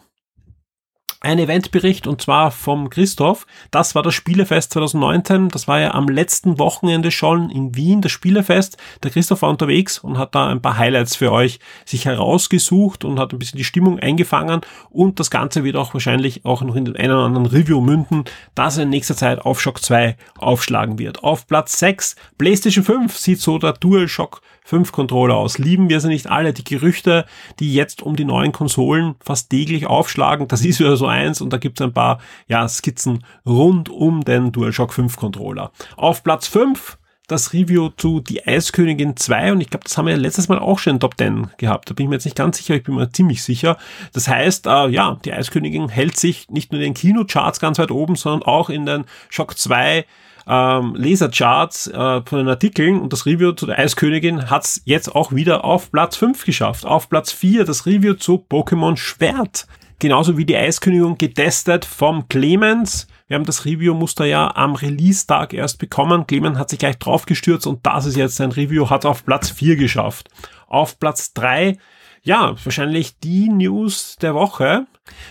ein 1.24 1.38
Eventbericht 1.38 2.06
und 2.06 2.20
zwar 2.20 2.50
vom 2.50 2.90
Christoph. 2.90 3.46
Das 3.70 3.94
war 3.94 4.02
das 4.02 4.14
Spielefest 4.14 4.72
2019. 4.72 5.48
Das 5.48 5.66
war 5.66 5.80
ja 5.80 5.94
am 5.94 6.08
letzten 6.08 6.58
Wochenende 6.58 7.10
schon 7.10 7.50
in 7.50 7.74
Wien, 7.74 8.02
das 8.02 8.12
Spielefest. 8.12 8.76
Der 9.02 9.10
Christoph 9.10 9.42
war 9.42 9.50
unterwegs 9.50 9.98
und 9.98 10.18
hat 10.18 10.34
da 10.34 10.48
ein 10.48 10.60
paar 10.60 10.76
Highlights 10.76 11.16
für 11.16 11.32
euch 11.32 11.60
sich 11.84 12.04
herausgesucht 12.04 13.04
und 13.04 13.18
hat 13.18 13.32
ein 13.32 13.38
bisschen 13.38 13.58
die 13.58 13.64
Stimmung 13.64 13.98
eingefangen 13.98 14.60
und 14.90 15.18
das 15.18 15.30
Ganze 15.30 15.64
wird 15.64 15.76
auch 15.76 15.94
wahrscheinlich 15.94 16.44
auch 16.44 16.62
noch 16.62 16.76
in 16.76 16.84
den 16.84 16.96
einen 16.96 17.12
oder 17.12 17.24
anderen 17.24 17.46
Review 17.46 17.80
münden, 17.80 18.24
dass 18.54 18.76
er 18.76 18.84
in 18.84 18.90
nächster 18.90 19.16
Zeit 19.16 19.40
auf 19.40 19.60
Shock 19.60 19.82
2 19.82 20.16
aufschlagen 20.38 20.98
wird. 20.98 21.24
Auf 21.24 21.46
Platz 21.46 21.78
6 21.78 22.16
PlayStation 22.38 22.84
5 22.84 23.16
sieht 23.16 23.40
so 23.40 23.58
der 23.58 23.72
DualShock 23.72 24.42
5 24.64 24.92
Controller 24.92 25.36
aus. 25.36 25.58
Lieben 25.58 25.88
wir 25.88 26.00
sie 26.00 26.08
nicht 26.08 26.26
alle? 26.26 26.52
Die 26.52 26.64
Gerüchte, 26.64 27.26
die 27.60 27.72
jetzt 27.72 28.02
um 28.02 28.16
die 28.16 28.24
neuen 28.24 28.52
Konsolen 28.52 29.14
fast 29.20 29.50
täglich 29.50 29.86
aufschlagen, 29.86 30.48
das 30.48 30.64
ist 30.64 30.80
wieder 30.80 30.96
so 30.96 31.06
eins 31.06 31.40
und 31.40 31.52
da 31.52 31.58
gibt 31.58 31.80
es 31.80 31.86
ein 31.86 31.92
paar 31.92 32.18
ja, 32.48 32.66
Skizzen 32.66 33.24
rund 33.46 33.90
um 33.90 34.24
den 34.24 34.52
DualShock 34.52 34.92
5 34.92 35.16
Controller. 35.16 35.70
Auf 35.96 36.24
Platz 36.24 36.48
5 36.48 36.98
das 37.26 37.52
Review 37.52 37.90
zu 37.96 38.20
Die 38.20 38.46
Eiskönigin 38.46 39.16
2 39.16 39.52
und 39.52 39.60
ich 39.60 39.70
glaube, 39.70 39.84
das 39.84 39.96
haben 39.96 40.06
wir 40.06 40.16
letztes 40.16 40.48
Mal 40.48 40.58
auch 40.58 40.78
schon 40.78 40.94
in 40.94 41.00
Top 41.00 41.16
10 41.16 41.50
gehabt. 41.56 41.88
Da 41.88 41.94
bin 41.94 42.04
ich 42.04 42.10
mir 42.10 42.16
jetzt 42.16 42.26
nicht 42.26 42.36
ganz 42.36 42.58
sicher, 42.58 42.74
ich 42.74 42.82
bin 42.82 42.94
mir 42.94 43.10
ziemlich 43.10 43.42
sicher. 43.42 43.78
Das 44.12 44.28
heißt, 44.28 44.66
äh, 44.66 44.88
ja, 44.88 45.18
Die 45.24 45.32
Eiskönigin 45.32 45.88
hält 45.88 46.16
sich 46.16 46.48
nicht 46.50 46.72
nur 46.72 46.80
in 46.80 46.88
den 46.88 46.94
Kinocharts 46.94 47.60
ganz 47.60 47.78
weit 47.78 47.90
oben, 47.90 48.16
sondern 48.16 48.42
auch 48.42 48.68
in 48.68 48.84
den 48.84 49.04
Shock 49.30 49.56
2 49.56 50.04
ähm, 50.46 50.94
Lesercharts 50.94 51.86
äh, 51.86 52.22
von 52.24 52.38
den 52.38 52.48
Artikeln 52.48 53.00
und 53.00 53.12
das 53.12 53.24
Review 53.24 53.52
zu 53.52 53.64
der 53.64 53.78
Eiskönigin 53.78 54.50
hat's 54.50 54.82
jetzt 54.84 55.14
auch 55.14 55.32
wieder 55.32 55.64
auf 55.64 55.90
Platz 55.90 56.16
5 56.16 56.44
geschafft. 56.44 56.84
Auf 56.84 57.08
Platz 57.08 57.32
4 57.32 57.64
das 57.64 57.86
Review 57.86 58.14
zu 58.14 58.44
Pokémon 58.50 58.96
Schwert 58.98 59.66
genauso 59.98 60.36
wie 60.36 60.44
die 60.44 60.56
Eiskönigin 60.56 61.16
getestet 61.16 61.86
vom 61.86 62.28
Clemens. 62.28 63.06
Wir 63.26 63.36
haben 63.36 63.46
das 63.46 63.64
Review-Muster 63.64 64.26
ja 64.26 64.54
am 64.54 64.74
Release-Tag 64.74 65.54
erst 65.54 65.78
bekommen. 65.78 66.26
Clemens 66.26 66.58
hat 66.58 66.68
sich 66.68 66.78
gleich 66.78 66.98
draufgestürzt 66.98 67.66
und 67.66 67.84
das 67.86 68.04
ist 68.04 68.16
jetzt 68.16 68.36
sein 68.36 68.52
Review, 68.52 68.90
hat 68.90 69.06
auf 69.06 69.24
Platz 69.24 69.50
4 69.50 69.76
geschafft. 69.76 70.28
Auf 70.66 70.98
Platz 70.98 71.32
3 71.32 71.78
ja, 72.24 72.54
wahrscheinlich 72.64 73.18
die 73.18 73.50
News 73.50 74.16
der 74.16 74.34
Woche. 74.34 74.86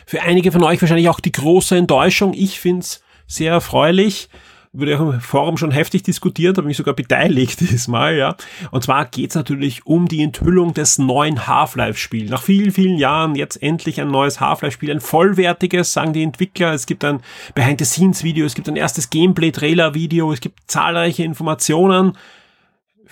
Für 0.06 0.22
einige 0.22 0.52
von 0.52 0.64
euch 0.64 0.80
wahrscheinlich 0.82 1.10
auch 1.10 1.20
die 1.20 1.32
große 1.32 1.76
Enttäuschung. 1.76 2.34
Ich 2.34 2.60
find's 2.60 3.04
sehr 3.26 3.52
erfreulich 3.52 4.30
wurde 4.74 5.00
auch 5.00 5.14
im 5.14 5.22
Forum 5.22 5.58
schon 5.58 5.72
heftig 5.72 6.02
diskutiert, 6.04 6.58
habe 6.58 6.68
mich 6.68 6.78
sogar 6.78 6.96
beteiligt 6.96 7.60
diesmal, 7.72 8.16
ja. 8.16 8.36
Und 8.72 8.84
zwar 8.84 9.06
geht's 9.06 9.36
natürlich 9.36 9.86
um 9.86 10.08
die 10.08 10.24
Enthüllung 10.24 10.74
des 10.74 10.98
neuen 10.98 11.48
Half-Life-Spiels. 11.48 12.32
Nach 12.32 12.42
vielen, 12.42 12.72
vielen 12.72 12.98
Jahren 12.98 13.36
jetzt 13.36 13.62
endlich 13.62 14.02
ein 14.02 14.10
neues 14.10 14.40
Half-Life-Spiel, 14.40 14.92
ein 14.92 15.00
vollwertiges, 15.00 15.94
sagen 15.94 16.14
die 16.14 16.24
Entwickler. 16.24 16.74
Es 16.74 16.88
gibt 16.88 17.06
ein 17.06 17.22
Behind-the-Scenes-Video, 17.54 18.46
es 18.46 18.56
gibt 18.56 18.68
ein 18.68 18.76
erstes 18.76 19.12
Gameplay-Trailer-Video, 19.12 20.34
es 20.34 20.42
gibt 20.42 20.60
zahlreiche 20.68 21.24
Informationen 21.24 22.18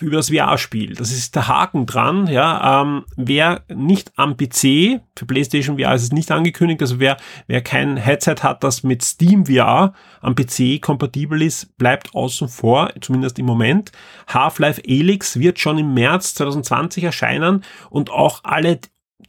über 0.01 0.17
das 0.17 0.29
VR-Spiel. 0.29 0.96
Das 0.96 1.12
ist 1.12 1.36
der 1.36 1.48
Haken 1.48 1.86
dran. 1.86 2.27
Ja, 2.27 2.81
ähm, 2.81 3.05
wer 3.15 3.63
nicht 3.70 4.12
am 4.15 4.38
PC, 4.38 5.01
für 5.15 5.25
PlayStation 5.25 5.77
VR 5.77 5.93
ist 5.96 6.03
es 6.03 6.12
nicht 6.12 6.31
angekündigt, 6.31 6.81
also 6.81 7.00
wer, 7.00 7.17
wer 7.48 7.62
kein 7.62 7.98
Headset 7.98 8.38
hat, 8.43 8.63
das 8.63 8.84
mit 8.84 9.03
Steam 9.03 9.46
VR 9.46 9.93
am 10.22 10.36
PC 10.36 10.81
kompatibel 10.81 11.41
ist, 11.41 11.77
bleibt 11.77 12.13
außen 12.15 12.48
vor, 12.48 12.91
zumindest 13.01 13.39
im 13.39 13.46
Moment. 13.46 13.91
Half-Life 14.27 14.81
Elix 14.84 15.39
wird 15.39 15.60
schon 15.60 15.77
im 15.77 15.93
März 15.93 16.36
2020 16.36 17.03
erscheinen 17.03 17.63
und 17.89 18.10
auch 18.10 18.41
alle, 18.43 18.79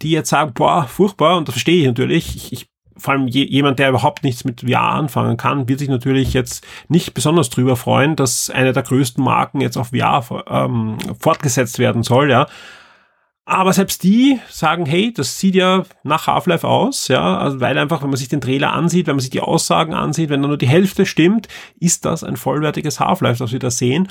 die 0.00 0.11
jetzt 0.11 0.31
sagen, 0.31 0.52
boah, 0.55 0.87
furchtbar, 0.87 1.37
und 1.37 1.49
das 1.49 1.55
verstehe 1.55 1.81
ich 1.81 1.87
natürlich, 1.87 2.37
ich, 2.37 2.52
ich 2.52 2.72
vor 3.03 3.15
allem 3.15 3.27
je, 3.27 3.45
jemand, 3.45 3.79
der 3.79 3.89
überhaupt 3.89 4.23
nichts 4.23 4.45
mit 4.45 4.61
VR 4.63 4.81
anfangen 4.81 5.37
kann, 5.37 5.69
wird 5.69 5.81
sich 5.81 5.89
natürlich 5.89 6.33
jetzt 6.33 6.65
nicht 6.89 7.15
besonders 7.15 7.51
drüber 7.51 7.77
freuen, 7.77 8.17
dass 8.17 8.49
eine 8.49 8.73
der 8.73 8.85
größten 8.85 9.23
Marken 9.23 9.61
jetzt 9.61 9.77
auf 9.77 9.89
VR 9.89 10.25
ähm, 10.49 10.99
fortgesetzt 11.19 11.79
werden 11.79 12.03
soll, 12.03 12.31
ja. 12.31 12.47
Aber 13.45 13.73
selbst 13.73 14.05
die 14.05 14.39
sagen, 14.49 14.87
hey, 14.87 15.13
das 15.13 15.41
sieht 15.41 15.57
ja 15.57 15.83
nach 16.05 16.29
Half-Life 16.29 16.67
aus, 16.67 17.09
ja, 17.09 17.39
also 17.39 17.61
weil 17.61 17.77
einfach, 17.77 18.01
wenn 18.01 18.09
man 18.09 18.17
sich 18.17 18.29
den 18.29 18.41
Trailer 18.41 18.73
ansieht, 18.73 19.09
wenn 19.09 19.17
man 19.17 19.21
sich 19.21 19.31
die 19.31 19.41
Aussagen 19.41 19.95
ansieht, 19.95 20.31
wenn 20.31 20.43
da 20.43 20.49
nur 20.49 20.59
die 20.59 20.69
Hälfte 20.69 21.07
stimmt, 21.07 21.49
ist 21.81 22.05
das 22.05 22.23
ein 22.23 22.37
vollwertiges 22.37 23.01
Half-Life, 23.01 23.41
das 23.41 23.51
wir 23.51 23.59
da 23.59 23.71
sehen. 23.71 24.09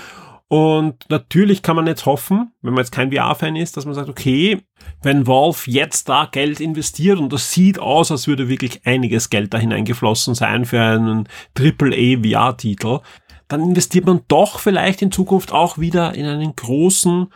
Und 0.52 1.06
natürlich 1.08 1.62
kann 1.62 1.78
man 1.78 1.88
jetzt 1.88 2.06
hoffen, 2.06 2.52
wenn 2.62 2.74
man 2.74 2.84
jetzt 2.84 2.92
kein 2.92 3.10
VR-Fan 3.10 3.56
ist, 3.56 3.78
dass 3.78 3.86
man 3.86 3.94
sagt, 3.94 4.10
okay, 4.10 4.58
wenn 5.02 5.26
Valve 5.26 5.72
jetzt 5.72 6.10
da 6.10 6.28
Geld 6.30 6.60
investiert 6.60 7.20
und 7.20 7.32
das 7.32 7.54
sieht 7.54 7.80
aus, 7.80 8.12
als 8.12 8.28
würde 8.28 8.50
wirklich 8.50 8.86
einiges 8.86 9.30
Geld 9.30 9.54
da 9.54 9.58
hineingeflossen 9.58 10.36
sein 10.36 10.66
für 10.66 10.82
einen 10.82 11.30
AAA 11.58 12.22
VR-Titel, 12.22 13.00
dann 13.48 13.62
investiert 13.62 14.06
man 14.06 14.24
doch 14.28 14.60
vielleicht 14.60 15.02
in 15.02 15.14
Zukunft 15.14 15.54
auch 15.54 15.78
wieder 15.78 16.16
in 16.16 16.26
einen 16.26 16.54
großen 16.54 17.28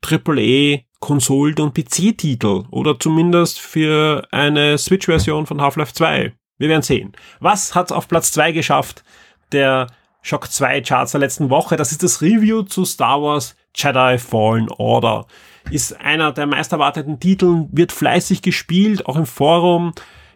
AAA 0.00 0.78
Konsolen- 0.98 1.60
und 1.60 1.74
PC-Titel 1.74 2.64
oder 2.70 2.98
zumindest 2.98 3.60
für 3.60 4.26
eine 4.30 4.78
Switch-Version 4.78 5.44
von 5.44 5.60
Half-Life 5.60 5.92
2. 5.92 6.32
Wir 6.56 6.68
werden 6.70 6.80
sehen. 6.80 7.12
Was 7.38 7.74
hat's 7.74 7.92
auf 7.92 8.08
Platz 8.08 8.32
2 8.32 8.52
geschafft? 8.52 9.04
Der 9.52 9.88
Shock 10.22 10.50
2 10.50 10.80
Charts 10.82 11.12
der 11.12 11.20
letzten 11.20 11.50
Woche. 11.50 11.76
Das 11.76 11.92
ist 11.92 12.02
das 12.02 12.22
Review 12.22 12.62
zu 12.62 12.84
Star 12.84 13.20
Wars 13.20 13.56
Jedi 13.74 14.18
Fallen 14.18 14.68
Order. 14.70 15.26
Ist 15.70 16.00
einer 16.00 16.32
der 16.32 16.46
meist 16.46 16.72
erwarteten 16.72 17.20
Titel, 17.20 17.66
wird 17.72 17.92
fleißig 17.92 18.42
gespielt, 18.42 19.06
auch 19.06 19.16
im 19.16 19.26
Forum. 19.26 19.92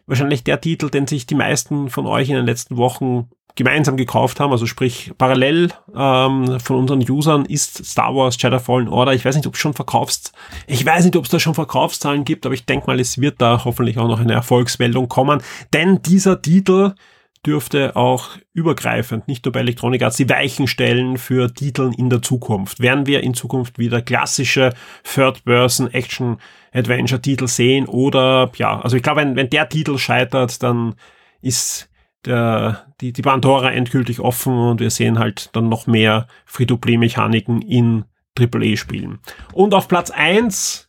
Wahrscheinlich 0.07 0.45
der 0.45 0.61
Titel, 0.61 0.91
den 0.91 1.07
sich 1.07 1.27
die 1.27 1.35
meisten 1.35 1.89
von 1.89 2.07
euch 2.07 2.29
in 2.29 2.37
den 2.37 2.47
letzten 2.47 2.77
Wochen 2.77 3.29
gemeinsam 3.57 3.97
gekauft 3.97 4.39
haben, 4.39 4.53
also 4.53 4.67
sprich 4.67 5.13
parallel 5.17 5.71
ähm, 5.97 6.61
von 6.61 6.77
unseren 6.77 7.01
Usern 7.11 7.47
ist 7.47 7.85
Star 7.87 8.15
Wars 8.15 8.37
Jedi 8.41 8.59
Fallen 8.59 8.89
Order. 8.89 9.15
Ich 9.15 9.25
weiß 9.25 9.35
nicht, 9.35 9.47
ob 9.47 9.55
es 9.55 9.61
schon 9.61 9.73
verkaufst. 9.73 10.33
Ich 10.67 10.85
weiß 10.85 11.05
nicht, 11.05 11.17
ob 11.17 11.25
es 11.25 11.31
da 11.31 11.41
schon 11.41 11.55
Verkaufszahlen 11.55 12.25
gibt, 12.25 12.45
aber 12.45 12.55
ich 12.55 12.67
denke 12.67 12.87
mal, 12.87 13.01
es 13.01 13.19
wird 13.19 13.41
da 13.41 13.65
hoffentlich 13.65 13.99
auch 13.99 14.09
noch 14.09 14.21
eine 14.21 14.35
Erfolgsmeldung 14.35 15.09
kommen, 15.09 15.43
denn 15.73 16.03
dieser 16.03 16.43
Titel 16.43 16.95
dürfte 17.47 17.97
auch 17.97 18.31
übergreifend, 18.53 19.27
nicht 19.29 19.45
nur 19.45 19.53
bei 19.53 19.61
Electronic 19.61 20.03
Arts, 20.03 20.17
die 20.17 20.29
Weichen 20.29 20.67
stellen 20.67 21.17
für 21.17 21.55
Titeln 21.55 21.93
in 21.93 22.11
der 22.11 22.23
Zukunft. 22.23 22.81
Werden 22.81 23.07
wir 23.07 23.23
in 23.23 23.35
Zukunft 23.35 23.79
wieder 23.79 24.03
klassische 24.03 24.73
Third-Person-Action-Adventure-Titel 25.05 27.47
sehen 27.47 27.87
oder, 27.87 28.51
ja, 28.57 28.81
also 28.81 28.97
ich 28.97 29.03
glaube, 29.03 29.21
wenn, 29.21 29.37
wenn 29.37 29.51
der 29.51 29.69
Titel 29.69 29.99
scheitert, 29.99 30.61
dann 30.63 30.95
ist 31.41 31.89
der, 32.25 32.87
die, 33.01 33.13
die 33.13 33.23
Pandora 33.23 33.71
endgültig 33.71 34.19
offen 34.21 34.53
und 34.53 34.81
wir 34.81 34.91
sehen 34.91 35.21
halt 35.21 35.51
dann 35.55 35.69
noch 35.69 35.87
mehr 35.87 36.27
Free-to-Play-Mechaniken 36.47 37.63
in 37.63 38.07
AAA-Spielen. 38.39 39.21
Und 39.53 39.73
auf 39.73 39.89
Platz 39.89 40.11
eins 40.11 40.86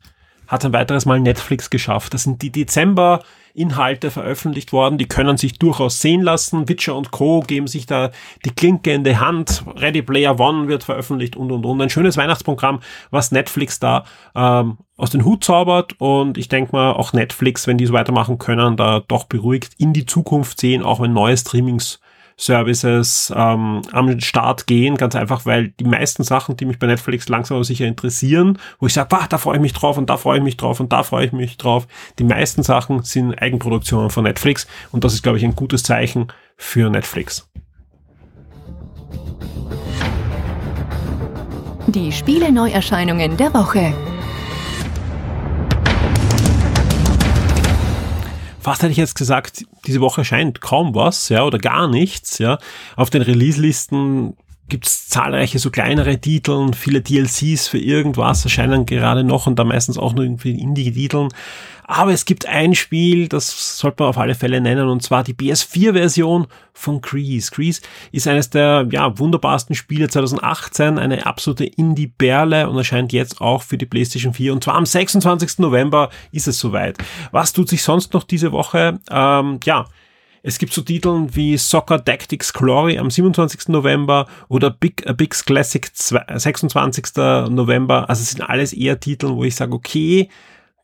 hat 0.48 0.66
ein 0.66 0.74
weiteres 0.74 1.06
Mal 1.06 1.20
Netflix 1.20 1.70
geschafft. 1.70 2.14
Das 2.14 2.24
sind 2.24 2.42
die 2.42 2.52
Dezember 2.52 3.22
Inhalte 3.58 4.12
veröffentlicht 4.12 4.72
worden, 4.72 5.00
die 5.00 5.08
können 5.08 5.36
sich 5.38 5.58
durchaus 5.58 6.00
sehen 6.00 6.22
lassen. 6.22 6.70
Witcher 6.70 6.96
und 6.96 7.10
Co. 7.10 7.40
geben 7.40 7.66
sich 7.66 7.88
da 7.88 8.12
die 8.46 8.52
Klinke 8.52 8.94
in 8.94 9.04
die 9.04 9.18
Hand. 9.18 9.64
Ready 9.76 10.04
Player 10.04 10.40
One 10.40 10.68
wird 10.68 10.84
veröffentlicht 10.84 11.36
und 11.36 11.52
und 11.52 11.66
und. 11.66 11.82
Ein 11.82 11.90
schönes 11.90 12.18
Weihnachtsprogramm, 12.18 12.82
was 13.10 13.32
Netflix 13.32 13.80
da 13.80 14.06
ähm, 14.36 14.78
aus 14.96 15.10
den 15.10 15.26
Hut 15.26 15.44
zaubert 15.44 15.96
und 16.00 16.38
ich 16.38 16.50
denke 16.50 16.76
mal 16.76 16.92
auch 16.92 17.14
Netflix, 17.14 17.66
wenn 17.66 17.80
die 17.80 17.88
so 17.88 17.94
weitermachen 17.94 18.38
können, 18.38 18.78
da 18.78 19.02
doch 19.08 19.24
beruhigt 19.24 19.74
in 19.80 19.92
die 19.92 20.06
Zukunft 20.06 20.62
sehen, 20.62 20.84
auch 20.84 21.00
wenn 21.00 21.14
neue 21.14 21.36
Streamings 21.36 22.00
Services 22.40 23.34
ähm, 23.36 23.82
am 23.92 24.20
Start 24.20 24.68
gehen, 24.68 24.96
ganz 24.96 25.16
einfach, 25.16 25.46
weil 25.46 25.70
die 25.80 25.86
meisten 25.86 26.24
Sachen, 26.24 26.56
die 26.56 26.66
mich 26.66 26.78
bei 26.78 26.86
Netflix 26.86 27.28
langsam 27.30 27.56
aber 27.56 27.64
sicher 27.64 27.86
interessieren, 27.86 28.60
wo 28.80 28.86
ich 28.86 28.94
sage, 28.94 29.10
da 29.30 29.38
freue 29.40 29.56
ich 29.56 29.62
mich 29.62 29.74
drauf 29.74 29.98
und 29.98 30.10
da 30.10 30.18
freue 30.18 30.38
ich 30.38 30.44
mich 30.44 30.56
drauf 30.56 30.80
und 30.80 30.94
da 30.94 31.02
freue 31.02 31.26
ich 31.26 31.32
mich 31.32 31.58
drauf, 31.58 31.88
die 32.20 32.24
meisten 32.24 32.62
Sachen 32.62 33.02
sind 33.02 33.34
Eigenproduktionen 33.42 34.12
von 34.12 34.24
Netflix 34.24 34.68
und 34.92 35.04
das 35.04 35.14
ist, 35.14 35.24
glaube 35.24 35.40
ich, 35.40 35.44
ein 35.44 35.56
gutes 35.56 35.82
Zeichen 35.82 36.28
für 36.56 36.90
Netflix. 36.90 37.50
Die 41.88 42.12
Spiele-Neuerscheinungen 42.12 43.38
der 43.38 43.54
Woche. 43.54 43.94
Fast 48.68 48.84
hätte 48.84 48.92
ich 48.92 48.98
jetzt 48.98 49.16
gesagt, 49.16 49.64
diese 49.86 50.02
Woche 50.02 50.26
scheint 50.26 50.60
kaum 50.60 50.94
was, 50.94 51.30
ja, 51.30 51.46
oder 51.46 51.58
gar 51.58 51.88
nichts, 51.88 52.38
ja. 52.38 52.58
Auf 52.98 53.10
den 53.10 53.22
Release-Listen 53.22 54.36
gibt's 54.68 55.08
zahlreiche 55.08 55.58
so 55.58 55.72
kleinere 55.72 56.20
Titel 56.20 56.74
viele 56.74 57.02
DLCs 57.02 57.70
für 57.70 57.78
irgendwas 57.78 58.44
erscheinen 58.44 58.86
gerade 58.86 59.24
noch 59.24 59.48
und 59.48 59.58
da 59.58 59.64
meistens 59.64 59.98
auch 59.98 60.12
nur 60.12 60.26
irgendwie 60.26 60.60
Indie-Titeln. 60.60 61.30
Aber 61.90 62.12
es 62.12 62.26
gibt 62.26 62.46
ein 62.46 62.76
Spiel, 62.76 63.30
das 63.30 63.80
sollte 63.80 64.04
man 64.04 64.10
auf 64.10 64.18
alle 64.18 64.36
Fälle 64.36 64.60
nennen, 64.60 64.90
und 64.90 65.02
zwar 65.02 65.24
die 65.24 65.34
PS4-Version 65.34 66.48
von 66.74 67.00
Grease. 67.00 67.50
Grease 67.50 67.82
ist 68.12 68.28
eines 68.28 68.50
der 68.50 68.86
ja, 68.92 69.18
wunderbarsten 69.18 69.74
Spiele 69.74 70.10
2018, 70.10 71.00
eine 71.00 71.26
absolute 71.26 71.64
Indie-Perle 71.64 72.70
und 72.70 72.78
erscheint 72.78 73.14
jetzt 73.14 73.40
auch 73.40 73.64
für 73.64 73.78
die 73.78 73.86
PlayStation 73.86 74.34
4. 74.34 74.52
Und 74.52 74.66
zwar 74.66 74.76
am 74.76 74.86
26. 74.86 75.60
November 75.60 76.10
ist 76.34 76.50
es 76.50 76.60
soweit. 76.60 76.98
Was 77.32 77.54
tut 77.54 77.70
sich 77.70 77.82
sonst 77.82 78.14
noch 78.14 78.26
diese 78.26 78.52
Woche? 78.52 79.00
Ähm, 79.10 79.62
ja, 79.64 79.86
es 80.44 80.60
gibt 80.60 80.74
so 80.74 80.82
Titeln 80.82 81.34
wie 81.36 81.58
Soccer 81.58 82.04
Tactics 82.04 82.52
Glory 82.52 82.98
am 82.98 83.10
27. 83.10 83.70
November 83.70 84.28
oder 84.50 84.72
Big, 84.72 85.08
A 85.08 85.14
Big's 85.14 85.46
Classic 85.46 85.90
26. 85.94 87.16
November. 87.50 88.10
Also 88.10 88.24
es 88.24 88.32
sind 88.32 88.42
alles 88.42 88.74
eher 88.74 89.00
Titel, 89.00 89.30
wo 89.30 89.46
ich 89.46 89.56
sage, 89.56 89.74
okay, 89.74 90.30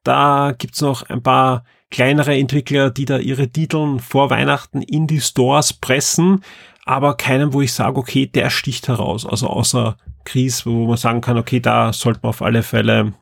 da 0.04 0.54
gibt's 0.58 0.82
noch 0.82 1.04
ein 1.10 1.24
paar 1.24 1.64
kleinere 1.90 2.36
Entwickler, 2.36 2.90
die 2.90 3.06
da 3.06 3.18
ihre 3.18 3.50
Titeln 3.50 4.00
vor 4.00 4.30
Weihnachten 4.30 4.82
in 4.82 5.08
die 5.08 5.22
Stores 5.22 5.74
pressen, 5.74 6.44
aber 6.86 7.16
keinen, 7.16 7.54
wo 7.54 7.62
ich 7.62 7.74
sage, 7.74 7.98
okay, 7.98 8.26
der 8.26 8.50
sticht 8.50 8.88
heraus. 8.88 9.26
Also 9.26 9.48
außer 9.48 9.98
Chris, 10.26 10.66
wo 10.66 10.88
man 10.88 10.98
sagen 10.98 11.22
kann, 11.22 11.38
okay, 11.38 11.60
da 11.60 11.94
sollte 11.94 12.22
man 12.24 12.30
auf 12.32 12.42
alle 12.42 12.64
Fälle 12.64 13.14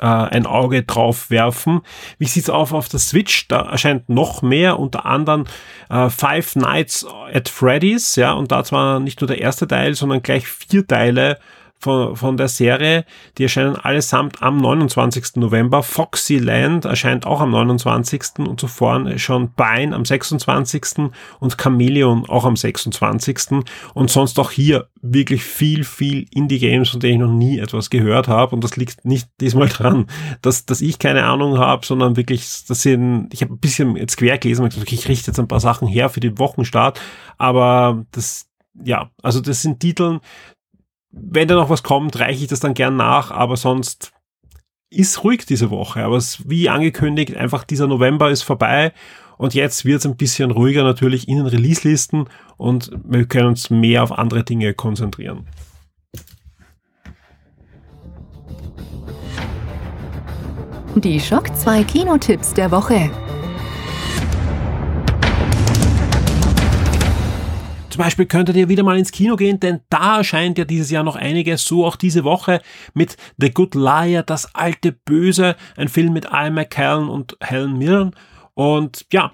äh, 0.00 0.06
ein 0.06 0.46
Auge 0.46 0.82
drauf 0.82 1.30
werfen. 1.30 1.82
Wie 2.18 2.26
sieht's 2.26 2.50
auf 2.50 2.72
auf 2.72 2.88
der 2.88 3.00
Switch? 3.00 3.46
Da 3.48 3.60
erscheint 3.62 4.08
noch 4.08 4.42
mehr, 4.42 4.78
unter 4.78 5.06
anderem 5.06 5.44
äh, 5.90 6.08
Five 6.10 6.56
Nights 6.56 7.06
at 7.32 7.48
Freddy's, 7.48 8.16
ja, 8.16 8.32
und 8.32 8.50
da 8.50 8.64
zwar 8.64 9.00
nicht 9.00 9.20
nur 9.20 9.28
der 9.28 9.40
erste 9.40 9.68
Teil, 9.68 9.94
sondern 9.94 10.22
gleich 10.22 10.46
vier 10.46 10.86
Teile 10.86 11.38
von, 11.78 12.16
von 12.16 12.36
der 12.36 12.48
Serie. 12.48 13.04
Die 13.36 13.44
erscheinen 13.44 13.76
allesamt 13.76 14.42
am 14.42 14.56
29. 14.56 15.36
November. 15.36 15.82
Foxyland 15.82 16.84
erscheint 16.86 17.26
auch 17.26 17.40
am 17.40 17.50
29. 17.50 18.38
und 18.38 18.58
zuvor 18.58 19.18
schon 19.18 19.50
Bine 19.50 19.94
am 19.94 20.04
26. 20.04 21.10
und 21.40 21.58
Chameleon 21.60 22.24
auch 22.28 22.44
am 22.44 22.56
26. 22.56 23.64
Und 23.92 24.10
sonst 24.10 24.38
auch 24.38 24.50
hier 24.50 24.88
wirklich 25.02 25.44
viel, 25.44 25.84
viel 25.84 26.26
Indie-Games, 26.32 26.88
von 26.88 27.00
denen 27.00 27.14
ich 27.14 27.20
noch 27.20 27.34
nie 27.34 27.58
etwas 27.58 27.90
gehört 27.90 28.28
habe. 28.28 28.54
Und 28.54 28.64
das 28.64 28.76
liegt 28.76 29.04
nicht 29.04 29.28
diesmal 29.40 29.68
dran, 29.70 30.06
dass, 30.40 30.64
dass 30.64 30.80
ich 30.80 30.98
keine 30.98 31.24
Ahnung 31.24 31.58
habe, 31.58 31.84
sondern 31.84 32.16
wirklich, 32.16 32.64
das 32.66 32.82
sind, 32.82 33.28
ich 33.32 33.42
habe 33.42 33.52
ein 33.52 33.58
bisschen 33.58 33.96
jetzt 33.96 34.16
quer 34.16 34.38
gelesen, 34.38 34.66
ich 34.66 35.08
richte 35.08 35.30
jetzt 35.30 35.38
ein 35.38 35.48
paar 35.48 35.60
Sachen 35.60 35.86
her 35.86 36.08
für 36.08 36.20
den 36.20 36.38
Wochenstart, 36.38 37.00
aber 37.36 38.04
das, 38.12 38.48
ja, 38.82 39.10
also 39.22 39.40
das 39.40 39.62
sind 39.62 39.80
Titeln, 39.80 40.20
wenn 41.16 41.48
da 41.48 41.54
noch 41.54 41.70
was 41.70 41.82
kommt, 41.82 42.18
reiche 42.18 42.42
ich 42.42 42.48
das 42.48 42.60
dann 42.60 42.74
gern 42.74 42.96
nach, 42.96 43.30
aber 43.30 43.56
sonst 43.56 44.12
ist 44.90 45.24
ruhig 45.24 45.46
diese 45.46 45.70
Woche. 45.70 46.04
Aber 46.04 46.16
es, 46.16 46.48
wie 46.48 46.68
angekündigt, 46.68 47.36
einfach 47.36 47.64
dieser 47.64 47.86
November 47.86 48.30
ist 48.30 48.42
vorbei 48.42 48.92
und 49.36 49.54
jetzt 49.54 49.84
wird 49.84 50.00
es 50.00 50.06
ein 50.06 50.16
bisschen 50.16 50.50
ruhiger 50.50 50.82
natürlich 50.84 51.28
in 51.28 51.38
den 51.38 51.46
Release-Listen 51.46 52.28
und 52.56 52.90
wir 53.04 53.26
können 53.26 53.48
uns 53.48 53.70
mehr 53.70 54.02
auf 54.02 54.12
andere 54.12 54.44
Dinge 54.44 54.74
konzentrieren. 54.74 55.46
Die 60.96 61.18
Schock 61.18 61.54
2 61.56 61.82
Kinotipps 61.84 62.54
der 62.54 62.70
Woche. 62.70 63.10
Zum 67.94 68.02
Beispiel 68.02 68.26
könntet 68.26 68.56
ihr 68.56 68.68
wieder 68.68 68.82
mal 68.82 68.98
ins 68.98 69.12
Kino 69.12 69.36
gehen, 69.36 69.60
denn 69.60 69.78
da 69.88 70.16
erscheint 70.16 70.58
ja 70.58 70.64
dieses 70.64 70.90
Jahr 70.90 71.04
noch 71.04 71.14
einiges, 71.14 71.64
so 71.64 71.86
auch 71.86 71.94
diese 71.94 72.24
Woche 72.24 72.60
mit 72.92 73.16
The 73.36 73.52
Good 73.52 73.76
Liar, 73.76 74.24
das 74.24 74.52
alte 74.52 74.90
Böse, 74.90 75.54
ein 75.76 75.86
Film 75.86 76.12
mit 76.12 76.32
Al 76.32 76.50
McCallan 76.50 77.08
und 77.08 77.36
Helen 77.40 77.78
Mirren. 77.78 78.10
Und 78.54 79.06
ja, 79.12 79.30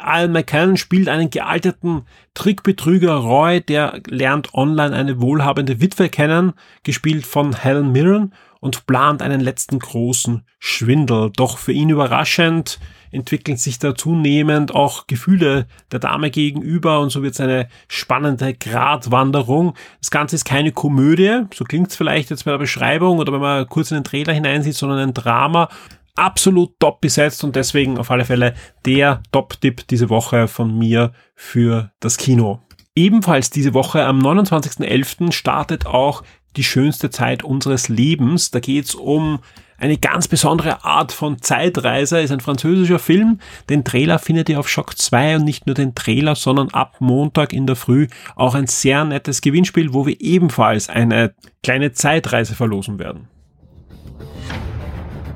Al 0.00 0.28
McCallan 0.28 0.78
spielt 0.78 1.10
einen 1.10 1.28
gealterten 1.28 2.06
Trickbetrüger 2.32 3.14
Roy, 3.14 3.60
der 3.60 4.00
lernt 4.06 4.54
online 4.54 4.96
eine 4.96 5.20
wohlhabende 5.20 5.82
Witwe 5.82 6.08
kennen, 6.08 6.54
gespielt 6.84 7.26
von 7.26 7.60
Helen 7.60 7.92
Mirren 7.92 8.32
und 8.60 8.86
plant 8.86 9.20
einen 9.20 9.42
letzten 9.42 9.80
großen 9.80 10.46
Schwindel. 10.58 11.30
Doch 11.36 11.58
für 11.58 11.72
ihn 11.72 11.90
überraschend 11.90 12.78
entwickeln 13.10 13.56
sich 13.56 13.78
da 13.78 13.94
zunehmend 13.94 14.74
auch 14.74 15.06
Gefühle 15.06 15.66
der 15.92 15.98
Dame 15.98 16.30
gegenüber 16.30 17.00
und 17.00 17.10
so 17.10 17.22
wird 17.22 17.34
es 17.34 17.40
eine 17.40 17.68
spannende 17.88 18.54
Gratwanderung. 18.54 19.74
Das 20.00 20.10
Ganze 20.10 20.36
ist 20.36 20.44
keine 20.44 20.72
Komödie, 20.72 21.42
so 21.54 21.64
klingt 21.64 21.88
es 21.88 21.96
vielleicht 21.96 22.30
jetzt 22.30 22.44
bei 22.44 22.50
der 22.50 22.58
Beschreibung 22.58 23.18
oder 23.18 23.32
wenn 23.32 23.40
man 23.40 23.68
kurz 23.68 23.90
in 23.90 23.98
den 23.98 24.04
Trailer 24.04 24.32
hineinsieht, 24.32 24.74
sondern 24.74 24.98
ein 24.98 25.14
Drama. 25.14 25.68
Absolut 26.14 26.78
top 26.80 27.00
besetzt 27.00 27.44
und 27.44 27.54
deswegen 27.54 27.98
auf 27.98 28.10
alle 28.10 28.24
Fälle 28.24 28.54
der 28.84 29.22
Top-Tipp 29.30 29.86
diese 29.86 30.10
Woche 30.10 30.48
von 30.48 30.76
mir 30.76 31.12
für 31.36 31.92
das 32.00 32.16
Kino. 32.16 32.60
Ebenfalls 32.96 33.50
diese 33.50 33.74
Woche 33.74 34.04
am 34.04 34.18
29.11. 34.18 35.30
startet 35.30 35.86
auch 35.86 36.24
die 36.56 36.64
schönste 36.64 37.10
Zeit 37.10 37.44
unseres 37.44 37.88
Lebens. 37.88 38.50
Da 38.50 38.58
geht 38.58 38.86
es 38.86 38.94
um 38.96 39.38
eine 39.78 39.96
ganz 39.96 40.26
besondere 40.26 40.84
Art 40.84 41.12
von 41.12 41.40
Zeitreise, 41.40 42.20
ist 42.20 42.32
ein 42.32 42.40
französischer 42.40 42.98
Film. 42.98 43.38
Den 43.70 43.84
Trailer 43.84 44.18
findet 44.18 44.48
ihr 44.48 44.58
auf 44.58 44.68
Shock 44.68 44.98
2 44.98 45.36
und 45.36 45.44
nicht 45.44 45.66
nur 45.66 45.74
den 45.74 45.94
Trailer, 45.94 46.34
sondern 46.34 46.70
ab 46.70 46.96
Montag 46.98 47.52
in 47.52 47.66
der 47.66 47.76
Früh 47.76 48.08
auch 48.34 48.56
ein 48.56 48.66
sehr 48.66 49.04
nettes 49.04 49.40
Gewinnspiel, 49.40 49.94
wo 49.94 50.04
wir 50.04 50.20
ebenfalls 50.20 50.88
eine 50.88 51.32
kleine 51.62 51.92
Zeitreise 51.92 52.56
verlosen 52.56 52.98
werden. 52.98 53.28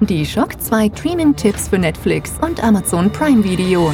Die 0.01 0.27
Shock 0.27 0.61
2 0.61 0.91
Streaming-Tipps 0.97 1.69
für 1.69 1.79
Netflix 1.79 2.33
und 2.41 2.63
Amazon 2.65 3.13
Prime 3.13 3.45
Video. 3.45 3.93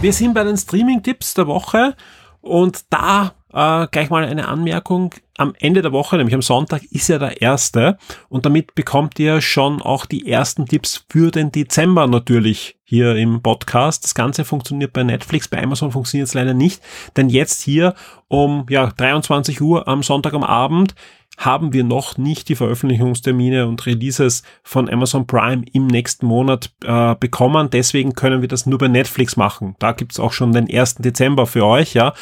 Wir 0.00 0.12
sind 0.12 0.32
bei 0.32 0.44
den 0.44 0.56
Streaming-Tipps 0.56 1.34
der 1.34 1.48
Woche 1.48 1.96
und 2.40 2.84
da 2.90 3.34
äh, 3.52 3.86
gleich 3.90 4.10
mal 4.10 4.24
eine 4.24 4.48
Anmerkung. 4.48 5.14
Am 5.36 5.54
Ende 5.58 5.80
der 5.80 5.92
Woche, 5.92 6.16
nämlich 6.16 6.34
am 6.34 6.42
Sonntag, 6.42 6.82
ist 6.90 7.08
ja 7.08 7.18
der 7.18 7.40
erste 7.40 7.96
und 8.28 8.44
damit 8.44 8.74
bekommt 8.74 9.18
ihr 9.18 9.40
schon 9.40 9.80
auch 9.80 10.04
die 10.04 10.30
ersten 10.30 10.66
Tipps 10.66 11.06
für 11.08 11.30
den 11.30 11.50
Dezember 11.50 12.06
natürlich 12.06 12.76
hier 12.84 13.16
im 13.16 13.40
Podcast. 13.40 14.04
Das 14.04 14.14
Ganze 14.14 14.44
funktioniert 14.44 14.92
bei 14.92 15.02
Netflix, 15.02 15.48
bei 15.48 15.62
Amazon 15.62 15.92
funktioniert 15.92 16.28
es 16.28 16.34
leider 16.34 16.52
nicht, 16.52 16.82
denn 17.16 17.30
jetzt 17.30 17.62
hier 17.62 17.94
um 18.28 18.66
ja 18.68 18.88
23 18.88 19.60
Uhr 19.62 19.88
am 19.88 20.02
Sonntag 20.02 20.34
am 20.34 20.44
Abend 20.44 20.94
haben 21.36 21.72
wir 21.72 21.84
noch 21.84 22.18
nicht 22.18 22.48
die 22.48 22.54
Veröffentlichungstermine 22.54 23.66
und 23.66 23.86
Releases 23.86 24.42
von 24.62 24.90
Amazon 24.90 25.26
Prime 25.26 25.64
im 25.72 25.86
nächsten 25.86 26.26
Monat 26.26 26.70
äh, 26.84 27.14
bekommen. 27.14 27.70
Deswegen 27.70 28.14
können 28.14 28.42
wir 28.42 28.48
das 28.48 28.66
nur 28.66 28.78
bei 28.78 28.88
Netflix 28.88 29.36
machen. 29.36 29.74
Da 29.78 29.92
gibt's 29.92 30.20
auch 30.20 30.32
schon 30.32 30.52
den 30.52 30.68
1. 30.70 30.96
Dezember 30.96 31.46
für 31.46 31.64
euch, 31.64 31.94
ja. 31.94 32.12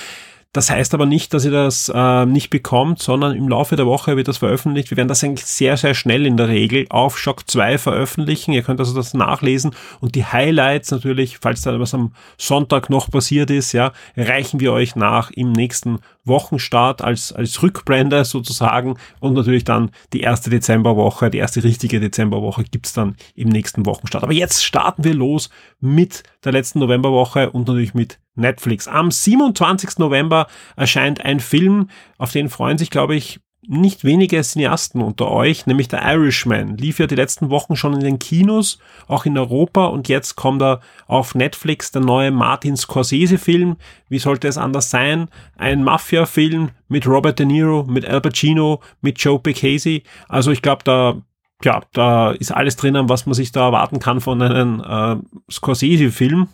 Das 0.52 0.70
heißt 0.70 0.94
aber 0.94 1.04
nicht, 1.04 1.34
dass 1.34 1.44
ihr 1.44 1.50
das 1.50 1.92
äh, 1.94 2.24
nicht 2.24 2.48
bekommt, 2.48 3.02
sondern 3.02 3.37
im 3.37 3.50
Laufe 3.50 3.76
der 3.76 3.84
Woche 3.84 4.16
wird 4.16 4.28
das 4.28 4.38
veröffentlicht. 4.38 4.90
Wir 4.90 4.96
werden 4.96 5.08
das 5.08 5.22
eigentlich 5.22 5.44
sehr, 5.44 5.76
sehr 5.76 5.92
schnell 5.92 6.24
in 6.24 6.38
der 6.38 6.48
Regel 6.48 6.87
auf 6.88 7.18
Shock 7.18 7.48
2 7.48 7.76
veröffentlichen. 7.76 8.54
Ihr 8.54 8.62
könnt 8.62 8.80
also 8.80 8.94
das 8.94 9.12
nachlesen 9.12 9.72
und 10.00 10.14
die 10.14 10.24
Highlights 10.24 10.90
natürlich, 10.90 11.37
falls 11.38 11.61
da 11.61 11.78
was 11.78 11.92
am 11.92 12.14
Sonntag 12.38 12.88
noch 12.88 13.11
passiert 13.11 13.50
ist, 13.50 13.72
ja, 13.72 13.92
reichen 14.16 14.58
wir 14.58 14.72
euch 14.72 14.96
nach 14.96 15.30
im 15.32 15.52
nächsten 15.52 15.98
Wochenstart 16.24 17.02
als, 17.02 17.30
als 17.32 17.62
Rückblende 17.62 18.24
sozusagen 18.24 18.96
und 19.20 19.34
natürlich 19.34 19.64
dann 19.64 19.90
die 20.14 20.20
erste 20.22 20.48
Dezemberwoche, 20.48 21.28
die 21.28 21.38
erste 21.38 21.62
richtige 21.62 22.00
Dezemberwoche 22.00 22.64
gibt's 22.64 22.94
dann 22.94 23.16
im 23.34 23.48
nächsten 23.48 23.84
Wochenstart. 23.84 24.24
Aber 24.24 24.32
jetzt 24.32 24.64
starten 24.64 25.04
wir 25.04 25.14
los 25.14 25.50
mit 25.78 26.22
der 26.44 26.52
letzten 26.52 26.78
Novemberwoche 26.78 27.50
und 27.50 27.68
natürlich 27.68 27.92
mit 27.92 28.18
Netflix. 28.38 28.88
Am 28.88 29.11
27. 29.11 29.98
November 29.98 30.46
erscheint 30.77 31.24
ein 31.24 31.40
Film, 31.40 31.90
auf 32.16 32.33
den 32.33 32.48
freuen 32.48 32.79
sich, 32.79 32.90
glaube 32.90 33.16
ich, 33.16 33.40
nicht 33.70 34.03
wenige 34.03 34.40
Cineasten 34.40 35.03
unter 35.03 35.31
euch, 35.31 35.66
nämlich 35.66 35.88
der 35.88 36.03
Irishman. 36.03 36.79
Lief 36.79 36.98
ja 36.98 37.07
die 37.07 37.14
letzten 37.14 37.51
Wochen 37.51 37.77
schon 37.77 37.92
in 37.92 38.01
den 38.01 38.18
Kinos, 38.18 38.79
auch 39.09 39.27
in 39.27 39.37
Europa 39.37 39.87
und 39.87 40.09
jetzt 40.09 40.37
kommt 40.37 40.62
er 40.62 40.81
auf 41.07 41.35
Netflix, 41.35 41.90
der 41.90 42.01
neue 42.01 42.31
Martin 42.31 42.79
Scorsese-Film. 42.79 43.77
Wie 44.09 44.18
sollte 44.18 44.48
es 44.48 44.57
anders 44.57 44.88
sein? 44.88 45.29
Ein 45.59 45.85
Mafia-Film 45.85 46.70
mit 46.88 47.07
Robert 47.07 47.38
De 47.38 47.44
Niro, 47.44 47.85
mit 47.85 48.07
Al 48.07 48.22
Pacino, 48.22 48.81
mit 49.03 49.20
Joe 49.20 49.38
Pesci. 49.38 50.03
Also 50.29 50.51
ich 50.51 50.62
glaube, 50.62 50.85
da 50.85 51.20
ja, 51.64 51.83
da 51.92 52.31
ist 52.31 52.53
alles 52.53 52.77
drinnen, 52.77 53.09
was 53.09 53.27
man 53.27 53.35
sich 53.35 53.53
da 53.53 53.66
erwarten 53.66 53.98
kann 53.98 54.20
von 54.20 54.40
einem 54.40 54.81
äh, 54.81 55.16
Scorsese-Film. 55.53 56.48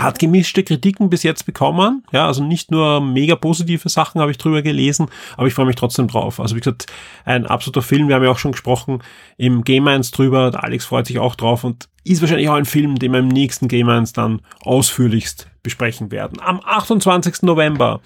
Hat 0.00 0.18
gemischte 0.18 0.62
Kritiken 0.62 1.10
bis 1.10 1.24
jetzt 1.24 1.44
bekommen. 1.44 2.04
Ja, 2.12 2.26
also 2.26 2.44
nicht 2.44 2.70
nur 2.70 3.00
mega 3.00 3.34
positive 3.34 3.88
Sachen 3.88 4.20
habe 4.20 4.30
ich 4.30 4.38
drüber 4.38 4.62
gelesen, 4.62 5.08
aber 5.36 5.48
ich 5.48 5.54
freue 5.54 5.66
mich 5.66 5.76
trotzdem 5.76 6.06
drauf. 6.06 6.38
Also 6.38 6.54
wie 6.54 6.60
gesagt, 6.60 6.86
ein 7.24 7.46
absoluter 7.46 7.82
Film. 7.82 8.08
Wir 8.08 8.14
haben 8.14 8.24
ja 8.24 8.30
auch 8.30 8.38
schon 8.38 8.52
gesprochen 8.52 9.02
im 9.36 9.64
Game 9.64 9.88
1 9.88 10.12
drüber. 10.12 10.50
Der 10.50 10.62
Alex 10.62 10.84
freut 10.84 11.06
sich 11.06 11.18
auch 11.18 11.34
drauf 11.34 11.64
und 11.64 11.88
ist 12.04 12.20
wahrscheinlich 12.20 12.48
auch 12.48 12.54
ein 12.54 12.64
Film, 12.64 12.96
den 12.96 13.12
wir 13.12 13.18
im 13.18 13.28
nächsten 13.28 13.68
Game 13.68 13.88
1 13.88 14.12
dann 14.12 14.40
ausführlichst 14.62 15.48
besprechen 15.62 16.10
werden. 16.10 16.40
Am 16.40 16.60
28. 16.64 17.42
November 17.42 18.00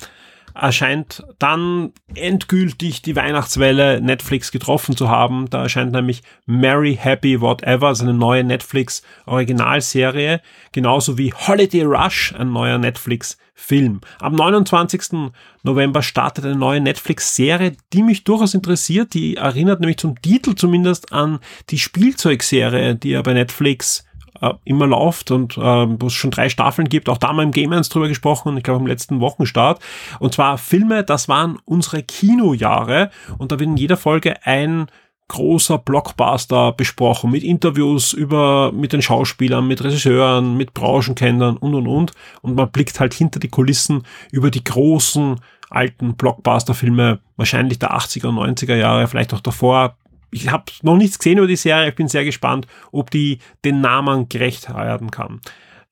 erscheint 0.54 1.24
dann 1.38 1.92
endgültig 2.14 3.02
die 3.02 3.16
Weihnachtswelle 3.16 4.00
Netflix 4.00 4.52
getroffen 4.52 4.96
zu 4.96 5.08
haben. 5.08 5.48
Da 5.50 5.62
erscheint 5.62 5.92
nämlich 5.92 6.22
Merry 6.46 6.96
Happy 7.00 7.40
Whatever, 7.40 7.88
also 7.88 8.04
eine 8.04 8.14
neue 8.14 8.44
Netflix 8.44 9.02
Originalserie, 9.26 10.40
genauso 10.72 11.18
wie 11.18 11.32
Holiday 11.32 11.82
Rush, 11.82 12.34
ein 12.36 12.52
neuer 12.52 12.78
Netflix 12.78 13.38
Film. 13.54 14.00
Am 14.18 14.34
29. 14.34 15.30
November 15.62 16.02
startet 16.02 16.44
eine 16.44 16.56
neue 16.56 16.80
Netflix-Serie, 16.80 17.76
die 17.92 18.02
mich 18.02 18.24
durchaus 18.24 18.54
interessiert. 18.54 19.14
Die 19.14 19.36
erinnert 19.36 19.80
nämlich 19.80 19.98
zum 19.98 20.20
Titel 20.20 20.54
zumindest 20.54 21.12
an 21.12 21.38
die 21.70 21.78
Spielzeugserie, 21.78 22.96
die 22.96 23.10
ja 23.10 23.22
bei 23.22 23.34
Netflix 23.34 24.04
äh, 24.42 24.52
immer 24.64 24.86
läuft 24.86 25.30
und 25.30 25.56
äh, 25.56 25.60
wo 25.60 26.06
es 26.06 26.12
schon 26.12 26.30
drei 26.30 26.48
Staffeln 26.48 26.88
gibt. 26.88 27.08
Auch 27.08 27.18
da 27.18 27.32
wir 27.32 27.42
im 27.42 27.52
Game 27.52 27.72
1 27.72 27.88
drüber 27.88 28.08
gesprochen, 28.08 28.56
ich 28.56 28.64
glaube 28.64 28.80
im 28.80 28.86
letzten 28.86 29.20
Wochenstart. 29.20 29.80
Und 30.18 30.34
zwar 30.34 30.58
Filme, 30.58 31.04
das 31.04 31.28
waren 31.28 31.58
unsere 31.64 32.02
Kinojahre 32.02 33.10
und 33.38 33.52
da 33.52 33.58
wird 33.58 33.70
in 33.70 33.76
jeder 33.76 33.96
Folge 33.96 34.44
ein 34.44 34.88
großer 35.28 35.78
Blockbuster 35.78 36.72
besprochen, 36.72 37.30
mit 37.30 37.42
Interviews 37.42 38.12
über, 38.12 38.70
mit 38.70 38.92
den 38.92 39.00
Schauspielern, 39.00 39.66
mit 39.66 39.82
Regisseuren, 39.82 40.58
mit 40.58 40.74
Branchenkennern 40.74 41.56
und 41.56 41.74
und 41.74 41.86
und. 41.86 42.12
Und 42.42 42.54
man 42.54 42.70
blickt 42.70 43.00
halt 43.00 43.14
hinter 43.14 43.40
die 43.40 43.48
Kulissen 43.48 44.02
über 44.30 44.50
die 44.50 44.62
großen 44.62 45.36
alten 45.70 46.16
Blockbuster-Filme, 46.16 47.20
wahrscheinlich 47.36 47.78
der 47.78 47.96
80er, 47.96 48.28
90er 48.28 48.74
Jahre, 48.74 49.06
vielleicht 49.06 49.32
auch 49.32 49.40
davor, 49.40 49.96
ich 50.32 50.50
habe 50.50 50.64
noch 50.82 50.96
nichts 50.96 51.18
gesehen 51.18 51.38
über 51.38 51.46
die 51.46 51.56
Serie, 51.56 51.90
ich 51.90 51.94
bin 51.94 52.08
sehr 52.08 52.24
gespannt, 52.24 52.66
ob 52.90 53.10
die 53.10 53.38
den 53.64 53.80
Namen 53.80 54.28
gerecht 54.28 54.68
werden 54.74 55.10
kann. 55.10 55.40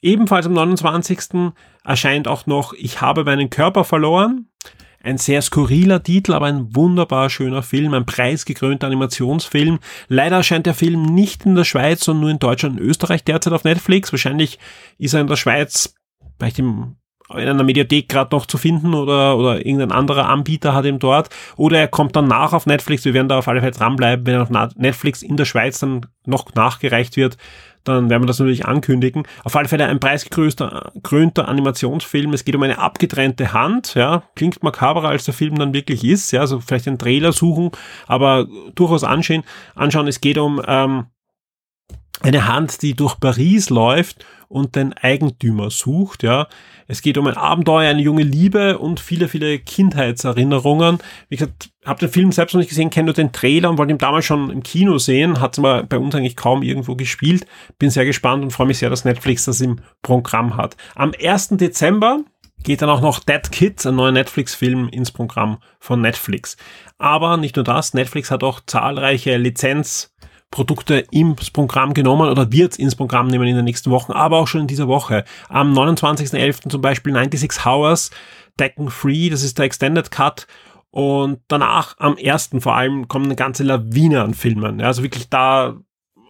Ebenfalls 0.02 0.46
am 0.46 0.54
29. 0.54 1.52
erscheint 1.84 2.26
auch 2.26 2.46
noch 2.46 2.72
Ich 2.72 3.00
habe 3.00 3.24
meinen 3.24 3.50
Körper 3.50 3.84
verloren. 3.84 4.46
ein 5.02 5.16
sehr 5.16 5.40
skurriler 5.40 6.02
Titel, 6.02 6.34
aber 6.34 6.46
ein 6.46 6.74
wunderbar 6.76 7.30
schöner 7.30 7.62
Film, 7.62 7.94
ein 7.94 8.04
preisgekrönter 8.04 8.86
Animationsfilm. 8.86 9.78
Leider 10.08 10.36
erscheint 10.36 10.66
der 10.66 10.74
Film 10.74 11.02
nicht 11.02 11.46
in 11.46 11.54
der 11.54 11.64
Schweiz, 11.64 12.04
sondern 12.04 12.20
nur 12.20 12.30
in 12.30 12.38
Deutschland 12.38 12.78
und 12.78 12.86
Österreich 12.86 13.24
derzeit 13.24 13.54
auf 13.54 13.64
Netflix. 13.64 14.12
Wahrscheinlich 14.12 14.58
ist 14.98 15.14
er 15.14 15.22
in 15.22 15.26
der 15.26 15.36
Schweiz 15.36 15.94
vielleicht 16.36 16.58
im 16.58 16.96
in 17.34 17.48
einer 17.48 17.62
Mediathek 17.62 18.08
gerade 18.08 18.34
noch 18.34 18.46
zu 18.46 18.58
finden 18.58 18.94
oder, 18.94 19.36
oder 19.36 19.64
irgendein 19.64 19.92
anderer 19.92 20.28
Anbieter 20.28 20.74
hat 20.74 20.84
ihn 20.84 20.98
dort. 20.98 21.30
Oder 21.56 21.78
er 21.78 21.88
kommt 21.88 22.16
dann 22.16 22.28
nach 22.28 22.52
auf 22.52 22.66
Netflix. 22.66 23.04
Wir 23.04 23.14
werden 23.14 23.28
da 23.28 23.38
auf 23.38 23.48
alle 23.48 23.60
Fälle 23.60 23.72
dranbleiben, 23.72 24.26
wenn 24.26 24.34
er 24.34 24.42
auf 24.42 24.74
Netflix 24.76 25.22
in 25.22 25.36
der 25.36 25.44
Schweiz 25.44 25.78
dann 25.78 26.06
noch 26.26 26.54
nachgereicht 26.54 27.16
wird 27.16 27.36
dann 27.84 28.10
werden 28.10 28.22
wir 28.22 28.26
das 28.26 28.38
natürlich 28.38 28.66
ankündigen. 28.66 29.26
Auf 29.44 29.56
alle 29.56 29.68
Fälle 29.68 29.86
ein 29.86 30.00
preisgekrönter 30.00 31.48
Animationsfilm. 31.48 32.32
Es 32.32 32.44
geht 32.44 32.54
um 32.54 32.62
eine 32.62 32.78
abgetrennte 32.78 33.52
Hand, 33.52 33.94
ja, 33.94 34.22
klingt 34.34 34.62
makaberer, 34.62 35.08
als 35.08 35.24
der 35.24 35.34
Film 35.34 35.58
dann 35.58 35.72
wirklich 35.72 36.04
ist, 36.04 36.30
ja, 36.32 36.40
also 36.40 36.60
vielleicht 36.60 36.88
einen 36.88 36.98
Trailer 36.98 37.32
suchen, 37.32 37.70
aber 38.06 38.46
durchaus 38.74 39.04
anschauen. 39.04 39.44
anschauen. 39.74 40.08
Es 40.08 40.20
geht 40.20 40.38
um 40.38 40.60
ähm, 40.66 41.06
eine 42.20 42.48
Hand, 42.48 42.82
die 42.82 42.94
durch 42.94 43.18
Paris 43.18 43.70
läuft 43.70 44.24
und 44.50 44.74
den 44.74 44.92
Eigentümer 44.94 45.70
sucht, 45.70 46.24
ja. 46.24 46.48
Es 46.88 47.02
geht 47.02 47.16
um 47.16 47.28
ein 47.28 47.36
Abenteuer, 47.36 47.88
eine 47.88 48.02
junge 48.02 48.24
Liebe 48.24 48.78
und 48.78 48.98
viele, 48.98 49.28
viele 49.28 49.60
Kindheitserinnerungen. 49.60 50.98
Wie 51.28 51.36
gesagt, 51.36 51.70
habe 51.86 52.00
den 52.00 52.08
Film 52.08 52.32
selbst 52.32 52.52
noch 52.52 52.58
nicht 52.58 52.68
gesehen, 52.68 52.90
kenne 52.90 53.06
nur 53.06 53.14
den 53.14 53.30
Trailer 53.30 53.70
und 53.70 53.78
wollte 53.78 53.92
ihn 53.92 53.98
damals 53.98 54.24
schon 54.24 54.50
im 54.50 54.64
Kino 54.64 54.98
sehen, 54.98 55.40
hat 55.40 55.52
es 55.52 55.60
aber 55.60 55.84
bei 55.84 55.98
uns 55.98 56.16
eigentlich 56.16 56.36
kaum 56.36 56.64
irgendwo 56.64 56.96
gespielt. 56.96 57.46
Bin 57.78 57.90
sehr 57.90 58.04
gespannt 58.04 58.42
und 58.42 58.50
freue 58.50 58.66
mich 58.66 58.78
sehr, 58.78 58.90
dass 58.90 59.04
Netflix 59.04 59.44
das 59.44 59.60
im 59.60 59.80
Programm 60.02 60.56
hat. 60.56 60.76
Am 60.96 61.12
1. 61.18 61.50
Dezember 61.50 62.24
geht 62.64 62.82
dann 62.82 62.90
auch 62.90 63.00
noch 63.00 63.20
Dead 63.20 63.52
Kids, 63.52 63.86
ein 63.86 63.94
neuer 63.94 64.12
Netflix-Film, 64.12 64.88
ins 64.88 65.12
Programm 65.12 65.58
von 65.78 66.00
Netflix. 66.00 66.56
Aber 66.98 67.36
nicht 67.36 67.54
nur 67.54 67.64
das, 67.64 67.94
Netflix 67.94 68.32
hat 68.32 68.42
auch 68.42 68.60
zahlreiche 68.66 69.36
Lizenz- 69.36 70.09
Produkte 70.50 71.04
ins 71.10 71.50
Programm 71.50 71.94
genommen 71.94 72.28
oder 72.28 72.50
wird 72.52 72.76
ins 72.76 72.96
Programm 72.96 73.28
nehmen 73.28 73.46
in 73.46 73.56
den 73.56 73.64
nächsten 73.64 73.90
Wochen, 73.90 74.12
aber 74.12 74.38
auch 74.38 74.48
schon 74.48 74.62
in 74.62 74.66
dieser 74.66 74.88
Woche. 74.88 75.24
Am 75.48 75.72
29.11. 75.72 76.68
zum 76.68 76.80
Beispiel 76.80 77.12
96 77.12 77.64
Hours, 77.66 78.10
Decken 78.58 78.90
Free, 78.90 79.30
das 79.30 79.42
ist 79.42 79.58
der 79.58 79.66
Extended 79.66 80.10
Cut. 80.10 80.46
Und 80.90 81.40
danach 81.46 81.94
am 81.98 82.16
ersten 82.16 82.60
vor 82.60 82.74
allem 82.74 83.06
kommen 83.06 83.26
eine 83.26 83.36
ganze 83.36 83.62
Lawine 83.62 84.22
an 84.22 84.34
Filmen. 84.34 84.80
Ja, 84.80 84.86
also 84.86 85.04
wirklich 85.04 85.28
da 85.28 85.76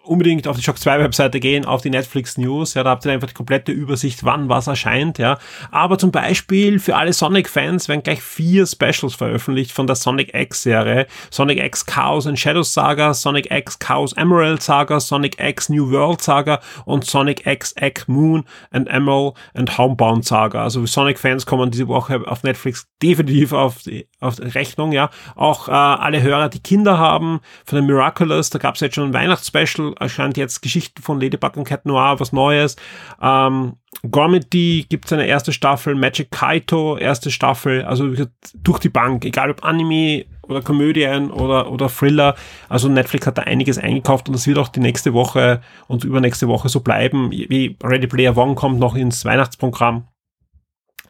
unbedingt 0.04 0.48
auf 0.48 0.56
die 0.56 0.62
Shock 0.62 0.78
2 0.78 1.00
Webseite 1.00 1.40
gehen, 1.40 1.64
auf 1.64 1.82
die 1.82 1.90
Netflix 1.90 2.38
News, 2.38 2.74
ja, 2.74 2.82
da 2.82 2.90
habt 2.90 3.04
ihr 3.04 3.12
einfach 3.12 3.28
die 3.28 3.34
komplette 3.34 3.72
Übersicht, 3.72 4.24
wann 4.24 4.48
was 4.48 4.66
erscheint, 4.66 5.18
ja. 5.18 5.38
Aber 5.70 5.98
zum 5.98 6.10
Beispiel 6.10 6.78
für 6.78 6.96
alle 6.96 7.12
Sonic-Fans 7.12 7.88
werden 7.88 8.02
gleich 8.02 8.22
vier 8.22 8.66
Specials 8.66 9.14
veröffentlicht 9.14 9.72
von 9.72 9.86
der 9.86 9.96
Sonic 9.96 10.34
X 10.34 10.62
Serie. 10.62 11.06
Sonic 11.30 11.58
X 11.62 11.86
Chaos 11.86 12.26
and 12.26 12.38
Shadows 12.38 12.72
Saga, 12.72 13.14
Sonic 13.14 13.50
X 13.50 13.78
Chaos 13.78 14.12
Emerald 14.14 14.62
Saga, 14.62 15.00
Sonic 15.00 15.40
X 15.40 15.68
New 15.68 15.90
World 15.90 16.20
Saga 16.22 16.60
und 16.84 17.04
Sonic 17.04 17.46
X 17.46 17.74
Egg 17.76 18.02
Moon 18.06 18.44
and 18.70 18.88
Emerald 18.88 19.34
and 19.54 19.76
Homebound 19.78 20.24
Saga. 20.24 20.62
Also 20.62 20.86
Sonic-Fans 20.86 21.46
kommen 21.46 21.70
diese 21.70 21.88
Woche 21.88 22.22
auf 22.26 22.42
Netflix 22.42 22.86
definitiv 23.02 23.52
auf 23.52 23.82
die, 23.82 24.08
auf 24.20 24.36
die 24.36 24.48
Rechnung, 24.48 24.92
ja. 24.92 25.10
Auch 25.36 25.68
äh, 25.68 25.72
alle 25.72 26.22
Hörer, 26.22 26.48
die 26.48 26.60
Kinder 26.60 26.98
haben, 26.98 27.40
von 27.64 27.76
den 27.76 27.86
Miraculous, 27.86 28.50
da 28.50 28.58
gab 28.58 28.74
es 28.74 28.80
jetzt 28.80 28.94
schon 28.94 29.10
ein 29.10 29.14
Weihnachtsspecial 29.14 29.89
erscheint 29.98 30.36
jetzt 30.36 30.60
Geschichten 30.62 31.02
von 31.02 31.20
Ladybug 31.20 31.56
und 31.56 31.64
Cat 31.64 31.86
Noir, 31.86 32.18
was 32.18 32.32
Neues. 32.32 32.76
Ähm, 33.20 33.74
Gormity 34.10 34.86
gibt 34.88 35.06
es 35.06 35.12
eine 35.12 35.26
erste 35.26 35.52
Staffel, 35.52 35.94
Magic 35.94 36.30
Kaito, 36.30 36.96
erste 36.96 37.30
Staffel, 37.30 37.84
also 37.84 38.12
durch 38.54 38.78
die 38.78 38.88
Bank, 38.88 39.24
egal 39.24 39.50
ob 39.50 39.64
Anime 39.64 40.24
oder 40.42 40.62
Komödien 40.62 41.30
oder, 41.30 41.70
oder 41.70 41.88
Thriller. 41.88 42.34
Also 42.68 42.88
Netflix 42.88 43.26
hat 43.26 43.38
da 43.38 43.42
einiges 43.42 43.78
eingekauft 43.78 44.28
und 44.28 44.34
das 44.34 44.46
wird 44.46 44.58
auch 44.58 44.68
die 44.68 44.80
nächste 44.80 45.12
Woche 45.12 45.60
und 45.86 46.04
übernächste 46.04 46.48
Woche 46.48 46.68
so 46.68 46.80
bleiben. 46.80 47.30
Wie 47.30 47.76
Ready 47.82 48.06
Player 48.06 48.36
One 48.36 48.54
kommt 48.54 48.78
noch 48.78 48.94
ins 48.94 49.24
Weihnachtsprogramm. 49.24 50.06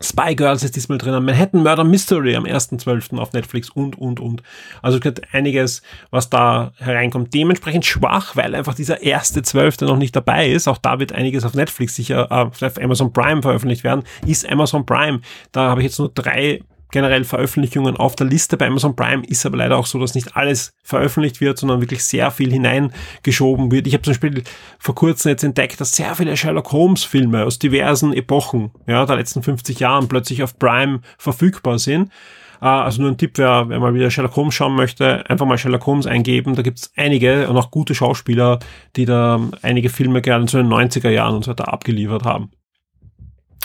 Spy 0.03 0.35
Girls 0.35 0.63
ist 0.63 0.77
diesmal 0.77 0.97
drin, 0.97 1.23
Manhattan 1.25 1.63
Murder 1.63 1.85
Mystery 1.85 2.35
am 2.35 2.45
1.12. 2.45 3.19
auf 3.19 3.35
Netflix 3.35 3.69
und, 3.69 3.99
und, 3.99 4.19
und. 4.19 4.43
Also 4.81 4.97
es 4.97 5.03
gibt 5.03 5.35
einiges, 5.35 5.83
was 6.11 6.31
da 6.31 6.73
hereinkommt. 6.79 7.35
Dementsprechend 7.35 7.85
schwach, 7.85 8.35
weil 8.35 8.55
einfach 8.55 8.75
dieser 8.75 9.03
erste 9.03 9.43
Zwölfte 9.43 9.85
noch 9.85 9.99
nicht 9.99 10.17
dabei 10.17 10.49
ist. 10.49 10.69
Auch 10.69 10.79
da 10.79 10.99
wird 10.99 11.13
einiges 11.13 11.45
auf 11.45 11.53
Netflix 11.53 11.97
sicher, 11.97 12.29
äh, 12.31 12.65
auf 12.65 12.79
Amazon 12.81 13.13
Prime 13.13 13.43
veröffentlicht 13.43 13.85
werden. 13.85 14.05
Ist 14.27 14.51
Amazon 14.51 14.87
Prime. 14.87 15.21
Da 15.53 15.69
habe 15.69 15.83
ich 15.83 15.89
jetzt 15.89 15.99
nur 15.99 16.09
drei 16.09 16.63
generell 16.91 17.25
Veröffentlichungen 17.25 17.97
auf 17.97 18.17
der 18.17 18.27
Liste 18.27 18.57
bei 18.57 18.67
Amazon 18.67 18.97
Prime 18.97 19.25
ist 19.27 19.45
aber 19.47 19.59
leider 19.59 19.77
auch 19.77 19.87
so, 19.87 19.99
dass 19.99 20.15
nicht 20.15 20.37
alles 20.37 20.73
veröffentlicht 20.83 21.41
wird, 21.41 21.59
sondern 21.59 21.81
wirklich 21.81 22.05
sehr 22.05 22.31
viel 22.31 22.51
hineingeschoben 22.53 23.71
wird. 23.71 23.87
Ich 23.87 23.95
habe 23.95 24.03
zum 24.03 24.13
Beispiel 24.13 24.43
vor 24.79 24.95
kurzem 24.95 25.31
jetzt 25.31 25.45
entdeckt, 25.45 25.81
dass 25.81 25.97
sehr 25.97 26.15
viele 26.15 26.37
Sherlock 26.37 26.73
Holmes 26.73 27.05
Filme 27.05 27.45
aus 27.45 27.59
diversen 27.59 28.13
Epochen, 28.13 28.71
ja, 28.87 29.07
der 29.07 29.17
letzten 29.17 29.43
50 29.43 29.81
Jahren 29.81 30.09
plötzlich 30.09 30.43
auf 30.43 30.59
Prime 30.59 31.01
verfügbar 31.19 31.79
sind. 31.79 32.11
Äh, 32.61 32.67
also 32.67 33.03
nur 33.03 33.11
ein 33.11 33.19
Tipp, 33.19 33.33
wer, 33.37 33.69
wer 33.69 33.81
mal 33.81 33.95
wieder 33.95 34.11
Sherlock 34.11 34.37
Holmes 34.37 34.55
schauen 34.55 34.75
möchte, 34.75 35.29
einfach 35.29 35.47
mal 35.47 35.59
Sherlock 35.59 35.87
Holmes 35.87 36.07
eingeben. 36.07 36.55
Da 36.55 36.63
gibt's 36.63 36.93
einige 36.97 37.49
und 37.49 37.57
auch 37.57 37.71
gute 37.71 37.95
Schauspieler, 37.95 38.59
die 38.97 39.05
da 39.05 39.41
einige 39.63 39.89
Filme 39.89 40.23
gerade 40.23 40.43
in 40.43 40.49
so 40.49 40.59
den 40.59 40.69
90er 40.69 41.11
Jahren 41.11 41.37
und 41.37 41.45
so 41.45 41.51
weiter 41.51 41.73
abgeliefert 41.73 42.25
haben. 42.25 42.51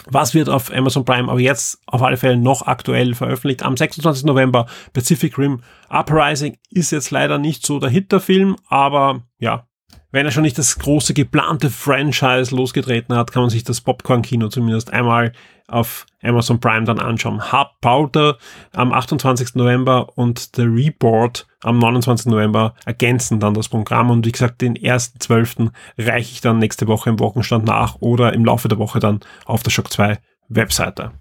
Was 0.08 0.34
wird 0.34 0.50
auf 0.50 0.72
Amazon 0.72 1.06
Prime 1.06 1.30
aber 1.30 1.40
jetzt 1.40 1.80
auf 1.88 2.02
alle 2.04 2.18
Fälle 2.18 2.38
noch 2.38 2.68
aktuell 2.68 3.16
veröffentlicht? 3.16 3.64
Am 3.64 3.76
26. 3.76 4.26
November 4.26 4.68
Pacific 4.94 5.38
Rim 5.38 5.62
Uprising 5.90 6.58
ist 6.70 6.92
jetzt 6.92 7.12
leider 7.12 7.38
nicht 7.38 7.66
so 7.66 7.80
der 7.80 7.90
Hitterfilm, 7.90 8.56
aber 8.68 9.24
ja, 9.40 9.68
wenn 10.12 10.26
er 10.26 10.32
schon 10.32 10.44
nicht 10.44 10.58
das 10.58 10.80
große 10.80 11.14
geplante 11.14 11.70
Franchise 11.70 12.56
losgetreten 12.56 13.16
hat, 13.16 13.34
kann 13.34 13.44
man 13.44 13.50
sich 13.50 13.66
das 13.66 13.82
Popcorn-Kino 13.82 14.48
zumindest 14.48 14.94
einmal 14.94 15.34
auf 15.68 16.06
Amazon 16.22 16.60
Prime 16.60 16.86
dann 16.86 17.00
anschauen. 17.00 17.52
Hub 17.52 17.72
Powder 17.82 18.38
am 18.72 18.94
28. 18.94 19.56
November 19.56 20.18
und 20.18 20.52
The 20.56 20.62
Report 20.62 21.48
am 21.66 21.80
29. 21.80 22.28
November 22.28 22.76
ergänzen 22.86 23.40
dann 23.40 23.54
das 23.54 23.70
Programm 23.70 24.12
und 24.12 24.26
wie 24.26 24.32
gesagt, 24.32 24.62
den 24.62 24.76
ersten 24.76 25.20
12. 25.20 25.72
reiche 25.98 26.32
ich 26.32 26.42
dann 26.42 26.60
nächste 26.60 26.88
Woche 26.88 27.10
im 27.10 27.20
Wochenstand 27.20 27.66
nach 27.66 27.98
oder 28.00 28.34
im 28.34 28.46
Laufe 28.46 28.68
der 28.68 28.78
Woche 28.78 29.00
dann 29.00 29.20
auf 29.46 29.64
der 29.64 29.72
Shock 29.72 29.92
2 29.92 30.18
Webseite. 30.48 31.12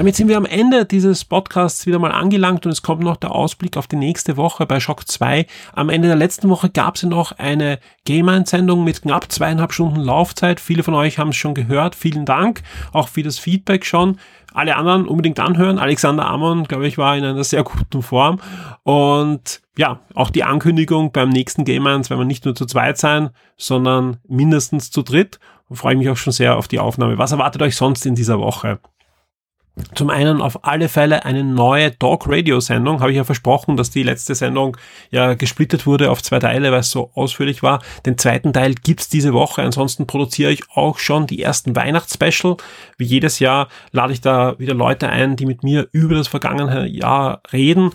Damit 0.00 0.16
sind 0.16 0.28
wir 0.28 0.38
am 0.38 0.46
Ende 0.46 0.86
dieses 0.86 1.26
Podcasts 1.26 1.84
wieder 1.84 1.98
mal 1.98 2.10
angelangt 2.10 2.64
und 2.64 2.72
es 2.72 2.80
kommt 2.80 3.02
noch 3.02 3.18
der 3.18 3.32
Ausblick 3.32 3.76
auf 3.76 3.86
die 3.86 3.96
nächste 3.96 4.38
Woche 4.38 4.64
bei 4.64 4.80
Shock 4.80 5.06
2. 5.06 5.46
Am 5.74 5.90
Ende 5.90 6.08
der 6.08 6.16
letzten 6.16 6.48
Woche 6.48 6.70
gab 6.70 6.96
es 6.96 7.02
noch 7.02 7.32
eine 7.32 7.78
Game-Einsendung 8.06 8.82
mit 8.82 9.02
knapp 9.02 9.30
zweieinhalb 9.30 9.74
Stunden 9.74 10.00
Laufzeit. 10.00 10.58
Viele 10.58 10.84
von 10.84 10.94
euch 10.94 11.18
haben 11.18 11.28
es 11.28 11.36
schon 11.36 11.52
gehört. 11.52 11.94
Vielen 11.94 12.24
Dank 12.24 12.62
auch 12.94 13.08
für 13.08 13.22
das 13.22 13.38
Feedback 13.38 13.84
schon. 13.84 14.18
Alle 14.54 14.76
anderen 14.76 15.06
unbedingt 15.06 15.38
anhören. 15.38 15.78
Alexander 15.78 16.24
Amon, 16.24 16.64
glaube 16.64 16.86
ich, 16.86 16.96
war 16.96 17.14
in 17.18 17.24
einer 17.24 17.44
sehr 17.44 17.62
guten 17.62 18.00
Form. 18.00 18.40
Und 18.84 19.60
ja, 19.76 20.00
auch 20.14 20.30
die 20.30 20.44
Ankündigung 20.44 21.12
beim 21.12 21.28
nächsten 21.28 21.66
Game 21.66 21.86
1 21.86 22.08
werden 22.08 22.20
wir 22.20 22.24
nicht 22.24 22.46
nur 22.46 22.54
zu 22.54 22.64
zweit 22.64 22.96
sein, 22.96 23.28
sondern 23.58 24.16
mindestens 24.26 24.90
zu 24.90 25.02
dritt. 25.02 25.38
Und 25.68 25.76
freue 25.76 25.96
mich 25.96 26.08
auch 26.08 26.16
schon 26.16 26.32
sehr 26.32 26.56
auf 26.56 26.68
die 26.68 26.78
Aufnahme. 26.78 27.18
Was 27.18 27.32
erwartet 27.32 27.60
euch 27.60 27.76
sonst 27.76 28.06
in 28.06 28.14
dieser 28.14 28.38
Woche? 28.38 28.80
Zum 29.94 30.10
einen 30.10 30.40
auf 30.40 30.64
alle 30.64 30.88
Fälle 30.88 31.24
eine 31.24 31.44
neue 31.44 31.98
Talk 31.98 32.26
Radio 32.28 32.60
Sendung. 32.60 33.00
Habe 33.00 33.10
ich 33.10 33.16
ja 33.16 33.24
versprochen, 33.24 33.76
dass 33.76 33.90
die 33.90 34.02
letzte 34.02 34.34
Sendung 34.34 34.76
ja 35.10 35.34
gesplittet 35.34 35.86
wurde 35.86 36.10
auf 36.10 36.22
zwei 36.22 36.38
Teile, 36.38 36.72
weil 36.72 36.80
es 36.80 36.90
so 36.90 37.10
ausführlich 37.14 37.62
war. 37.62 37.82
Den 38.06 38.16
zweiten 38.18 38.52
Teil 38.52 38.74
gibt's 38.74 39.08
diese 39.08 39.32
Woche. 39.32 39.62
Ansonsten 39.62 40.06
produziere 40.06 40.52
ich 40.52 40.62
auch 40.74 40.98
schon 40.98 41.26
die 41.26 41.42
ersten 41.42 41.76
Weihnachtsspecial. 41.76 42.56
Wie 42.98 43.04
jedes 43.04 43.38
Jahr 43.38 43.68
lade 43.92 44.12
ich 44.12 44.20
da 44.20 44.58
wieder 44.58 44.74
Leute 44.74 45.08
ein, 45.08 45.36
die 45.36 45.46
mit 45.46 45.62
mir 45.62 45.88
über 45.92 46.14
das 46.14 46.28
vergangene 46.28 46.86
Jahr 46.86 47.42
reden. 47.52 47.90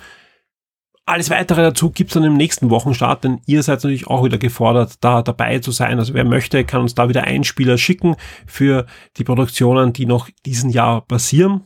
Alles 1.08 1.30
weitere 1.30 1.62
dazu 1.62 1.92
gibt's 1.92 2.16
dann 2.16 2.24
im 2.24 2.36
nächsten 2.36 2.72
Wochenstart, 2.72 3.24
denn 3.24 3.40
ihr 3.46 3.62
seid 3.62 3.78
natürlich 3.78 4.08
auch 4.08 4.24
wieder 4.24 4.40
gefordert, 4.40 4.96
da 5.02 5.22
dabei 5.22 5.60
zu 5.60 5.70
sein. 5.72 6.00
Also 6.00 6.16
wer 6.16 6.26
möchte, 6.26 6.66
kann 6.66 6.82
uns 6.82 6.96
da 6.96 7.10
wieder 7.10 7.26
Einspieler 7.26 7.78
schicken 7.78 8.16
für 8.48 8.88
die 9.18 9.24
Produktionen, 9.24 9.94
die 9.94 10.08
noch 10.08 10.30
diesen 10.48 10.72
Jahr 10.72 11.02
passieren. 11.02 11.62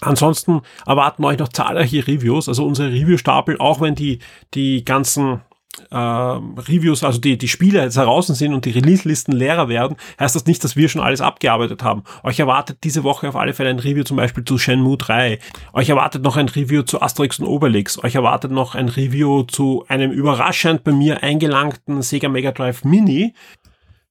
Ansonsten 0.00 0.62
erwarten 0.86 1.24
euch 1.24 1.38
noch 1.38 1.48
zahlreiche 1.48 2.06
Reviews, 2.06 2.48
also 2.48 2.64
unsere 2.64 2.92
Reviewstapel, 2.92 3.58
auch 3.58 3.80
wenn 3.80 3.94
die, 3.94 4.20
die 4.54 4.84
ganzen 4.84 5.40
äh, 5.90 5.96
Reviews, 5.96 7.04
also 7.04 7.20
die, 7.20 7.38
die 7.38 7.48
Spiele 7.48 7.82
jetzt 7.82 7.96
heraus 7.96 8.26
sind 8.28 8.52
und 8.52 8.64
die 8.64 8.70
Release-Listen 8.70 9.32
leerer 9.32 9.68
werden, 9.68 9.96
heißt 10.18 10.34
das 10.34 10.46
nicht, 10.46 10.62
dass 10.64 10.76
wir 10.76 10.88
schon 10.88 11.02
alles 11.02 11.20
abgearbeitet 11.20 11.82
haben. 11.82 12.04
Euch 12.22 12.38
erwartet 12.38 12.78
diese 12.84 13.04
Woche 13.04 13.28
auf 13.28 13.36
alle 13.36 13.54
Fälle 13.54 13.70
ein 13.70 13.78
Review 13.78 14.04
zum 14.04 14.16
Beispiel 14.16 14.44
zu 14.44 14.58
Shenmue 14.58 14.96
3. 14.96 15.38
Euch 15.72 15.88
erwartet 15.88 16.22
noch 16.22 16.36
ein 16.36 16.48
Review 16.48 16.82
zu 16.82 17.00
Asterix 17.00 17.38
und 17.38 17.46
Obelix. 17.46 18.02
Euch 18.02 18.14
erwartet 18.14 18.50
noch 18.50 18.74
ein 18.74 18.88
Review 18.88 19.42
zu 19.44 19.84
einem 19.88 20.10
überraschend 20.10 20.84
bei 20.84 20.92
mir 20.92 21.22
eingelangten 21.22 22.02
Sega 22.02 22.28
Mega 22.28 22.52
Drive 22.52 22.84
Mini 22.84 23.34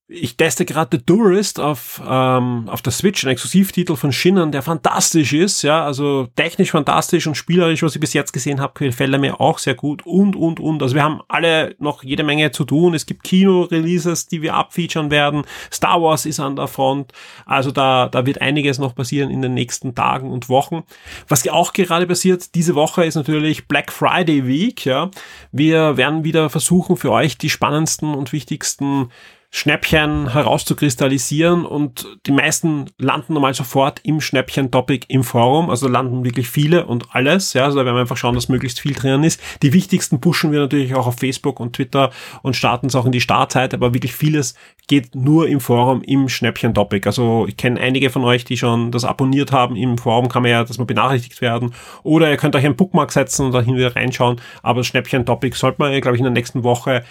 ich 0.09 0.37
teste 0.37 0.63
gerade 0.63 0.97
The 0.97 1.03
Tourist 1.03 1.59
auf, 1.59 2.01
ähm, 2.07 2.69
auf 2.69 2.81
der 2.81 2.93
Switch, 2.93 3.25
ein 3.25 3.29
Exklusivtitel 3.29 3.97
von 3.97 4.13
Shinnen, 4.13 4.53
der 4.53 4.61
fantastisch 4.61 5.33
ist, 5.33 5.63
ja, 5.63 5.83
also 5.83 6.29
technisch 6.37 6.71
fantastisch 6.71 7.27
und 7.27 7.35
spielerisch, 7.35 7.83
was 7.83 7.93
ich 7.93 7.99
bis 7.99 8.13
jetzt 8.13 8.31
gesehen 8.31 8.61
habe, 8.61 8.85
gefällt 8.85 9.11
er 9.11 9.19
mir 9.19 9.41
auch 9.41 9.59
sehr 9.59 9.75
gut 9.75 10.05
und, 10.05 10.37
und, 10.37 10.61
und. 10.61 10.81
Also 10.81 10.95
wir 10.95 11.03
haben 11.03 11.19
alle 11.27 11.75
noch 11.79 12.03
jede 12.03 12.23
Menge 12.23 12.51
zu 12.51 12.63
tun. 12.63 12.93
Es 12.93 13.05
gibt 13.05 13.25
Kino-Releases, 13.25 14.27
die 14.27 14.41
wir 14.41 14.53
abfeaturen 14.53 15.11
werden. 15.11 15.43
Star 15.73 16.01
Wars 16.01 16.25
ist 16.25 16.39
an 16.39 16.55
der 16.55 16.67
Front. 16.67 17.11
Also 17.45 17.71
da, 17.71 18.07
da 18.07 18.25
wird 18.25 18.39
einiges 18.39 18.79
noch 18.79 18.95
passieren 18.95 19.29
in 19.29 19.41
den 19.41 19.53
nächsten 19.53 19.93
Tagen 19.93 20.31
und 20.31 20.47
Wochen. 20.47 20.83
Was 21.27 21.45
auch 21.49 21.73
gerade 21.73 22.07
passiert, 22.07 22.55
diese 22.55 22.75
Woche 22.75 23.03
ist 23.03 23.15
natürlich 23.15 23.67
Black 23.67 23.91
Friday 23.91 24.47
Week, 24.47 24.85
ja. 24.85 25.11
Wir 25.51 25.97
werden 25.97 26.23
wieder 26.23 26.49
versuchen, 26.49 26.95
für 26.95 27.11
euch 27.11 27.37
die 27.37 27.49
spannendsten 27.49 28.15
und 28.15 28.31
wichtigsten 28.31 29.09
Schnäppchen 29.49 30.33
herauszukristallisieren 30.33 31.65
und 31.65 32.05
die 32.25 32.33
meisten 32.33 32.89
landen 32.97 33.33
normal 33.33 33.53
sofort 33.53 34.01
im 34.03 34.19
Schnäppchen-Topic 34.19 35.05
im 35.07 35.23
Forum, 35.23 35.69
also 35.69 35.87
landen 35.87 36.25
wirklich 36.25 36.49
viele 36.49 36.85
und 36.85 37.15
alles, 37.15 37.53
ja, 37.53 37.63
also 37.63 37.77
da 37.77 37.85
werden 37.85 37.95
wir 37.95 38.01
einfach 38.01 38.17
schauen, 38.17 38.35
dass 38.35 38.49
möglichst 38.49 38.81
viel 38.81 38.93
drin 38.93 39.23
ist. 39.23 39.41
Die 39.61 39.71
wichtigsten 39.71 40.19
pushen 40.19 40.51
wir 40.51 40.59
natürlich 40.59 40.95
auch 40.95 41.07
auf 41.07 41.19
Facebook 41.19 41.61
und 41.61 41.73
Twitter 41.73 42.11
und 42.43 42.57
starten 42.57 42.87
es 42.87 42.95
auch 42.95 43.05
in 43.05 43.13
die 43.13 43.21
Startzeit, 43.21 43.73
aber 43.73 43.93
wirklich 43.93 44.13
vieles 44.13 44.53
geht 44.87 45.15
nur 45.15 45.47
im 45.47 45.59
Forum 45.59 46.01
im 46.01 46.29
Schnäppchen-Topic. 46.29 47.07
Also 47.07 47.45
ich 47.47 47.57
kenne 47.57 47.79
einige 47.79 48.09
von 48.09 48.23
euch, 48.23 48.45
die 48.45 48.57
schon 48.57 48.91
das 48.91 49.03
abonniert 49.03 49.51
haben. 49.51 49.75
Im 49.75 49.97
Forum 49.97 50.29
kann 50.29 50.43
man 50.43 50.51
ja, 50.51 50.63
dass 50.63 50.77
man 50.77 50.87
benachrichtigt 50.87 51.41
werden. 51.41 51.73
Oder 52.03 52.29
ihr 52.29 52.37
könnt 52.37 52.55
euch 52.55 52.65
einen 52.65 52.77
Bookmark 52.77 53.11
setzen 53.11 53.47
und 53.47 53.51
da 53.51 53.61
hin 53.61 53.75
wieder 53.75 53.95
reinschauen. 53.95 54.39
Aber 54.63 54.79
das 54.79 54.87
Schnäppchen-Topic 54.87 55.57
sollte 55.57 55.81
man, 55.81 55.99
glaube 55.99 56.15
ich, 56.15 56.19
in 56.19 56.25
der 56.25 56.33
nächsten 56.33 56.63
Woche 56.63 57.03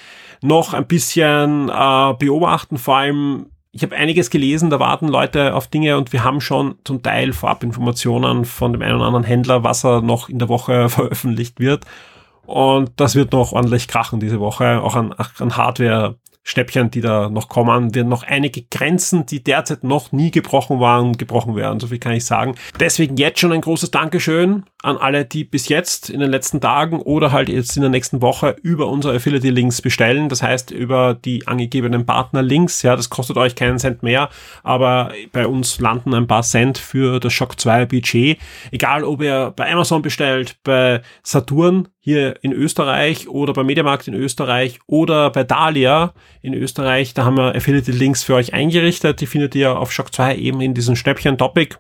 noch 0.43 0.75
ein 0.75 0.87
bisschen 0.87 1.69
äh, 1.69 2.15
beobachten. 2.19 2.79
Vor 2.79 2.97
allem, 2.97 3.47
ich 3.73 3.83
habe 3.83 3.97
einiges 3.97 4.31
gelesen, 4.31 4.71
da 4.71 4.81
warten 4.81 5.09
Leute 5.09 5.55
auf 5.55 5.67
Dinge 5.69 5.97
und 5.97 6.13
wir 6.13 6.25
haben 6.25 6.41
schon 6.41 6.77
zum 6.85 7.03
Teil 7.03 7.33
Vorabinformationen 7.33 8.45
von 8.45 8.73
dem 8.73 8.83
einen 8.83 8.97
oder 8.97 9.07
anderen 9.07 9.25
Händler, 9.25 9.63
was 9.65 9.85
er 9.85 10.01
noch 10.01 10.29
in 10.29 10.39
der 10.39 10.49
Woche 10.49 10.89
veröffentlicht 10.89 11.61
wird. 11.61 11.85
Und 12.47 12.93
das 12.97 13.17
wird 13.17 13.33
noch 13.33 13.53
ordentlich 13.53 13.89
krachen 13.89 14.21
diese 14.21 14.39
Woche, 14.39 14.81
auch 14.81 14.95
an, 14.95 15.13
an 15.39 15.57
Hardware 15.57 16.17
Schnäppchen, 16.49 16.93
die 16.93 17.01
da 17.01 17.29
noch 17.29 17.49
kommen, 17.49 17.93
werden 17.93 18.09
noch 18.09 18.23
einige 18.23 18.63
Grenzen, 18.63 19.27
die 19.27 19.43
derzeit 19.43 19.83
noch 19.83 20.13
nie 20.13 20.31
gebrochen 20.31 20.79
waren, 20.79 21.19
gebrochen 21.19 21.57
werden. 21.57 21.81
So 21.81 21.89
viel 21.89 21.99
kann 21.99 22.13
ich 22.13 22.25
sagen. 22.25 22.55
Deswegen 22.79 23.17
jetzt 23.17 23.41
schon 23.41 23.51
ein 23.51 23.63
großes 23.63 23.91
Dankeschön 23.91 24.63
an 24.81 24.97
alle, 24.97 25.25
die 25.25 25.43
bis 25.43 25.69
jetzt 25.69 26.09
in 26.09 26.21
den 26.21 26.31
letzten 26.31 26.61
Tagen 26.61 27.01
oder 27.01 27.33
halt 27.33 27.49
jetzt 27.49 27.77
in 27.77 27.83
der 27.83 27.91
nächsten 27.91 28.23
Woche 28.23 28.55
über 28.63 28.87
unsere 28.87 29.17
Affiliate-Links 29.17 29.83
bestellen. 29.83 30.29
Das 30.29 30.41
heißt, 30.41 30.71
über 30.71 31.15
die 31.15 31.49
angegebenen 31.49 32.07
Partner-Links. 32.07 32.83
Ja, 32.83 32.95
das 32.95 33.11
kostet 33.11 33.37
euch 33.39 33.57
keinen 33.57 33.81
Cent 33.81 34.05
mehr, 34.05 34.29
aber 34.63 35.11
bei 35.33 35.49
uns 35.49 35.81
landen 35.81 36.15
ein 36.15 36.29
paar 36.29 36.45
Cent 36.45 36.79
für 36.79 37.19
das 37.19 37.33
Shock 37.33 37.59
2 37.59 37.87
Budget. 37.87 38.39
Egal, 38.71 39.03
ob 39.03 39.21
ihr 39.21 39.53
bei 39.57 39.73
Amazon 39.73 40.01
bestellt, 40.01 40.59
bei 40.63 41.03
Saturn 41.25 41.89
hier 42.07 42.37
in 42.41 42.53
Österreich 42.53 43.27
oder 43.27 43.53
bei 43.53 43.65
Mediamarkt 43.65 44.07
in 44.07 44.15
Österreich 44.15 44.79
oder 44.87 45.29
bei 45.31 45.43
Dahlia 45.43 46.15
in 46.41 46.55
Österreich. 46.55 47.15
Da 47.15 47.25
haben 47.25 47.37
wir 47.37 47.57
Affiliate-Links 47.57 48.23
für 48.23 48.37
euch 48.37 48.55
eingerichtet. 48.55 49.21
Die 49.21 49.27
findet 49.27 49.57
ihr 49.57 49.77
auf 49.77 49.91
Shock 49.91 50.15
2 50.15 50.37
eben 50.37 50.61
in 50.61 50.73
diesem 50.73 50.95
Schnäppchen-Topic. 50.95 51.75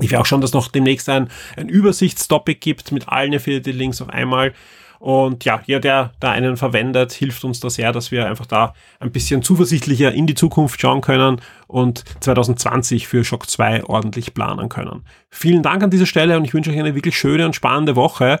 Ich 0.00 0.10
will 0.10 0.16
auch 0.16 0.24
schon, 0.24 0.40
dass 0.40 0.54
noch 0.54 0.68
demnächst 0.68 1.10
ein, 1.10 1.28
ein 1.58 1.68
Übersichtstopic 1.68 2.58
gibt 2.58 2.90
mit 2.90 3.06
allen 3.10 3.34
Affiliate-Links 3.34 4.00
auf 4.00 4.08
einmal. 4.08 4.54
Und 4.98 5.44
ja, 5.44 5.62
jeder, 5.66 5.80
der 5.80 6.12
da 6.18 6.30
einen 6.30 6.56
verwendet, 6.56 7.12
hilft 7.12 7.44
uns 7.44 7.60
da 7.60 7.68
sehr, 7.68 7.92
dass 7.92 8.12
wir 8.12 8.26
einfach 8.26 8.46
da 8.46 8.72
ein 8.98 9.12
bisschen 9.12 9.42
zuversichtlicher 9.42 10.10
in 10.12 10.26
die 10.26 10.34
Zukunft 10.34 10.80
schauen 10.80 11.02
können 11.02 11.42
und 11.66 12.02
2020 12.20 13.08
für 13.08 13.24
Shock 13.24 13.50
2 13.50 13.84
ordentlich 13.84 14.32
planen 14.32 14.70
können. 14.70 15.04
Vielen 15.28 15.62
Dank 15.62 15.82
an 15.82 15.90
dieser 15.90 16.06
Stelle 16.06 16.38
und 16.38 16.46
ich 16.46 16.54
wünsche 16.54 16.70
euch 16.70 16.78
eine 16.78 16.94
wirklich 16.94 17.18
schöne 17.18 17.44
und 17.44 17.54
spannende 17.54 17.94
Woche. 17.94 18.40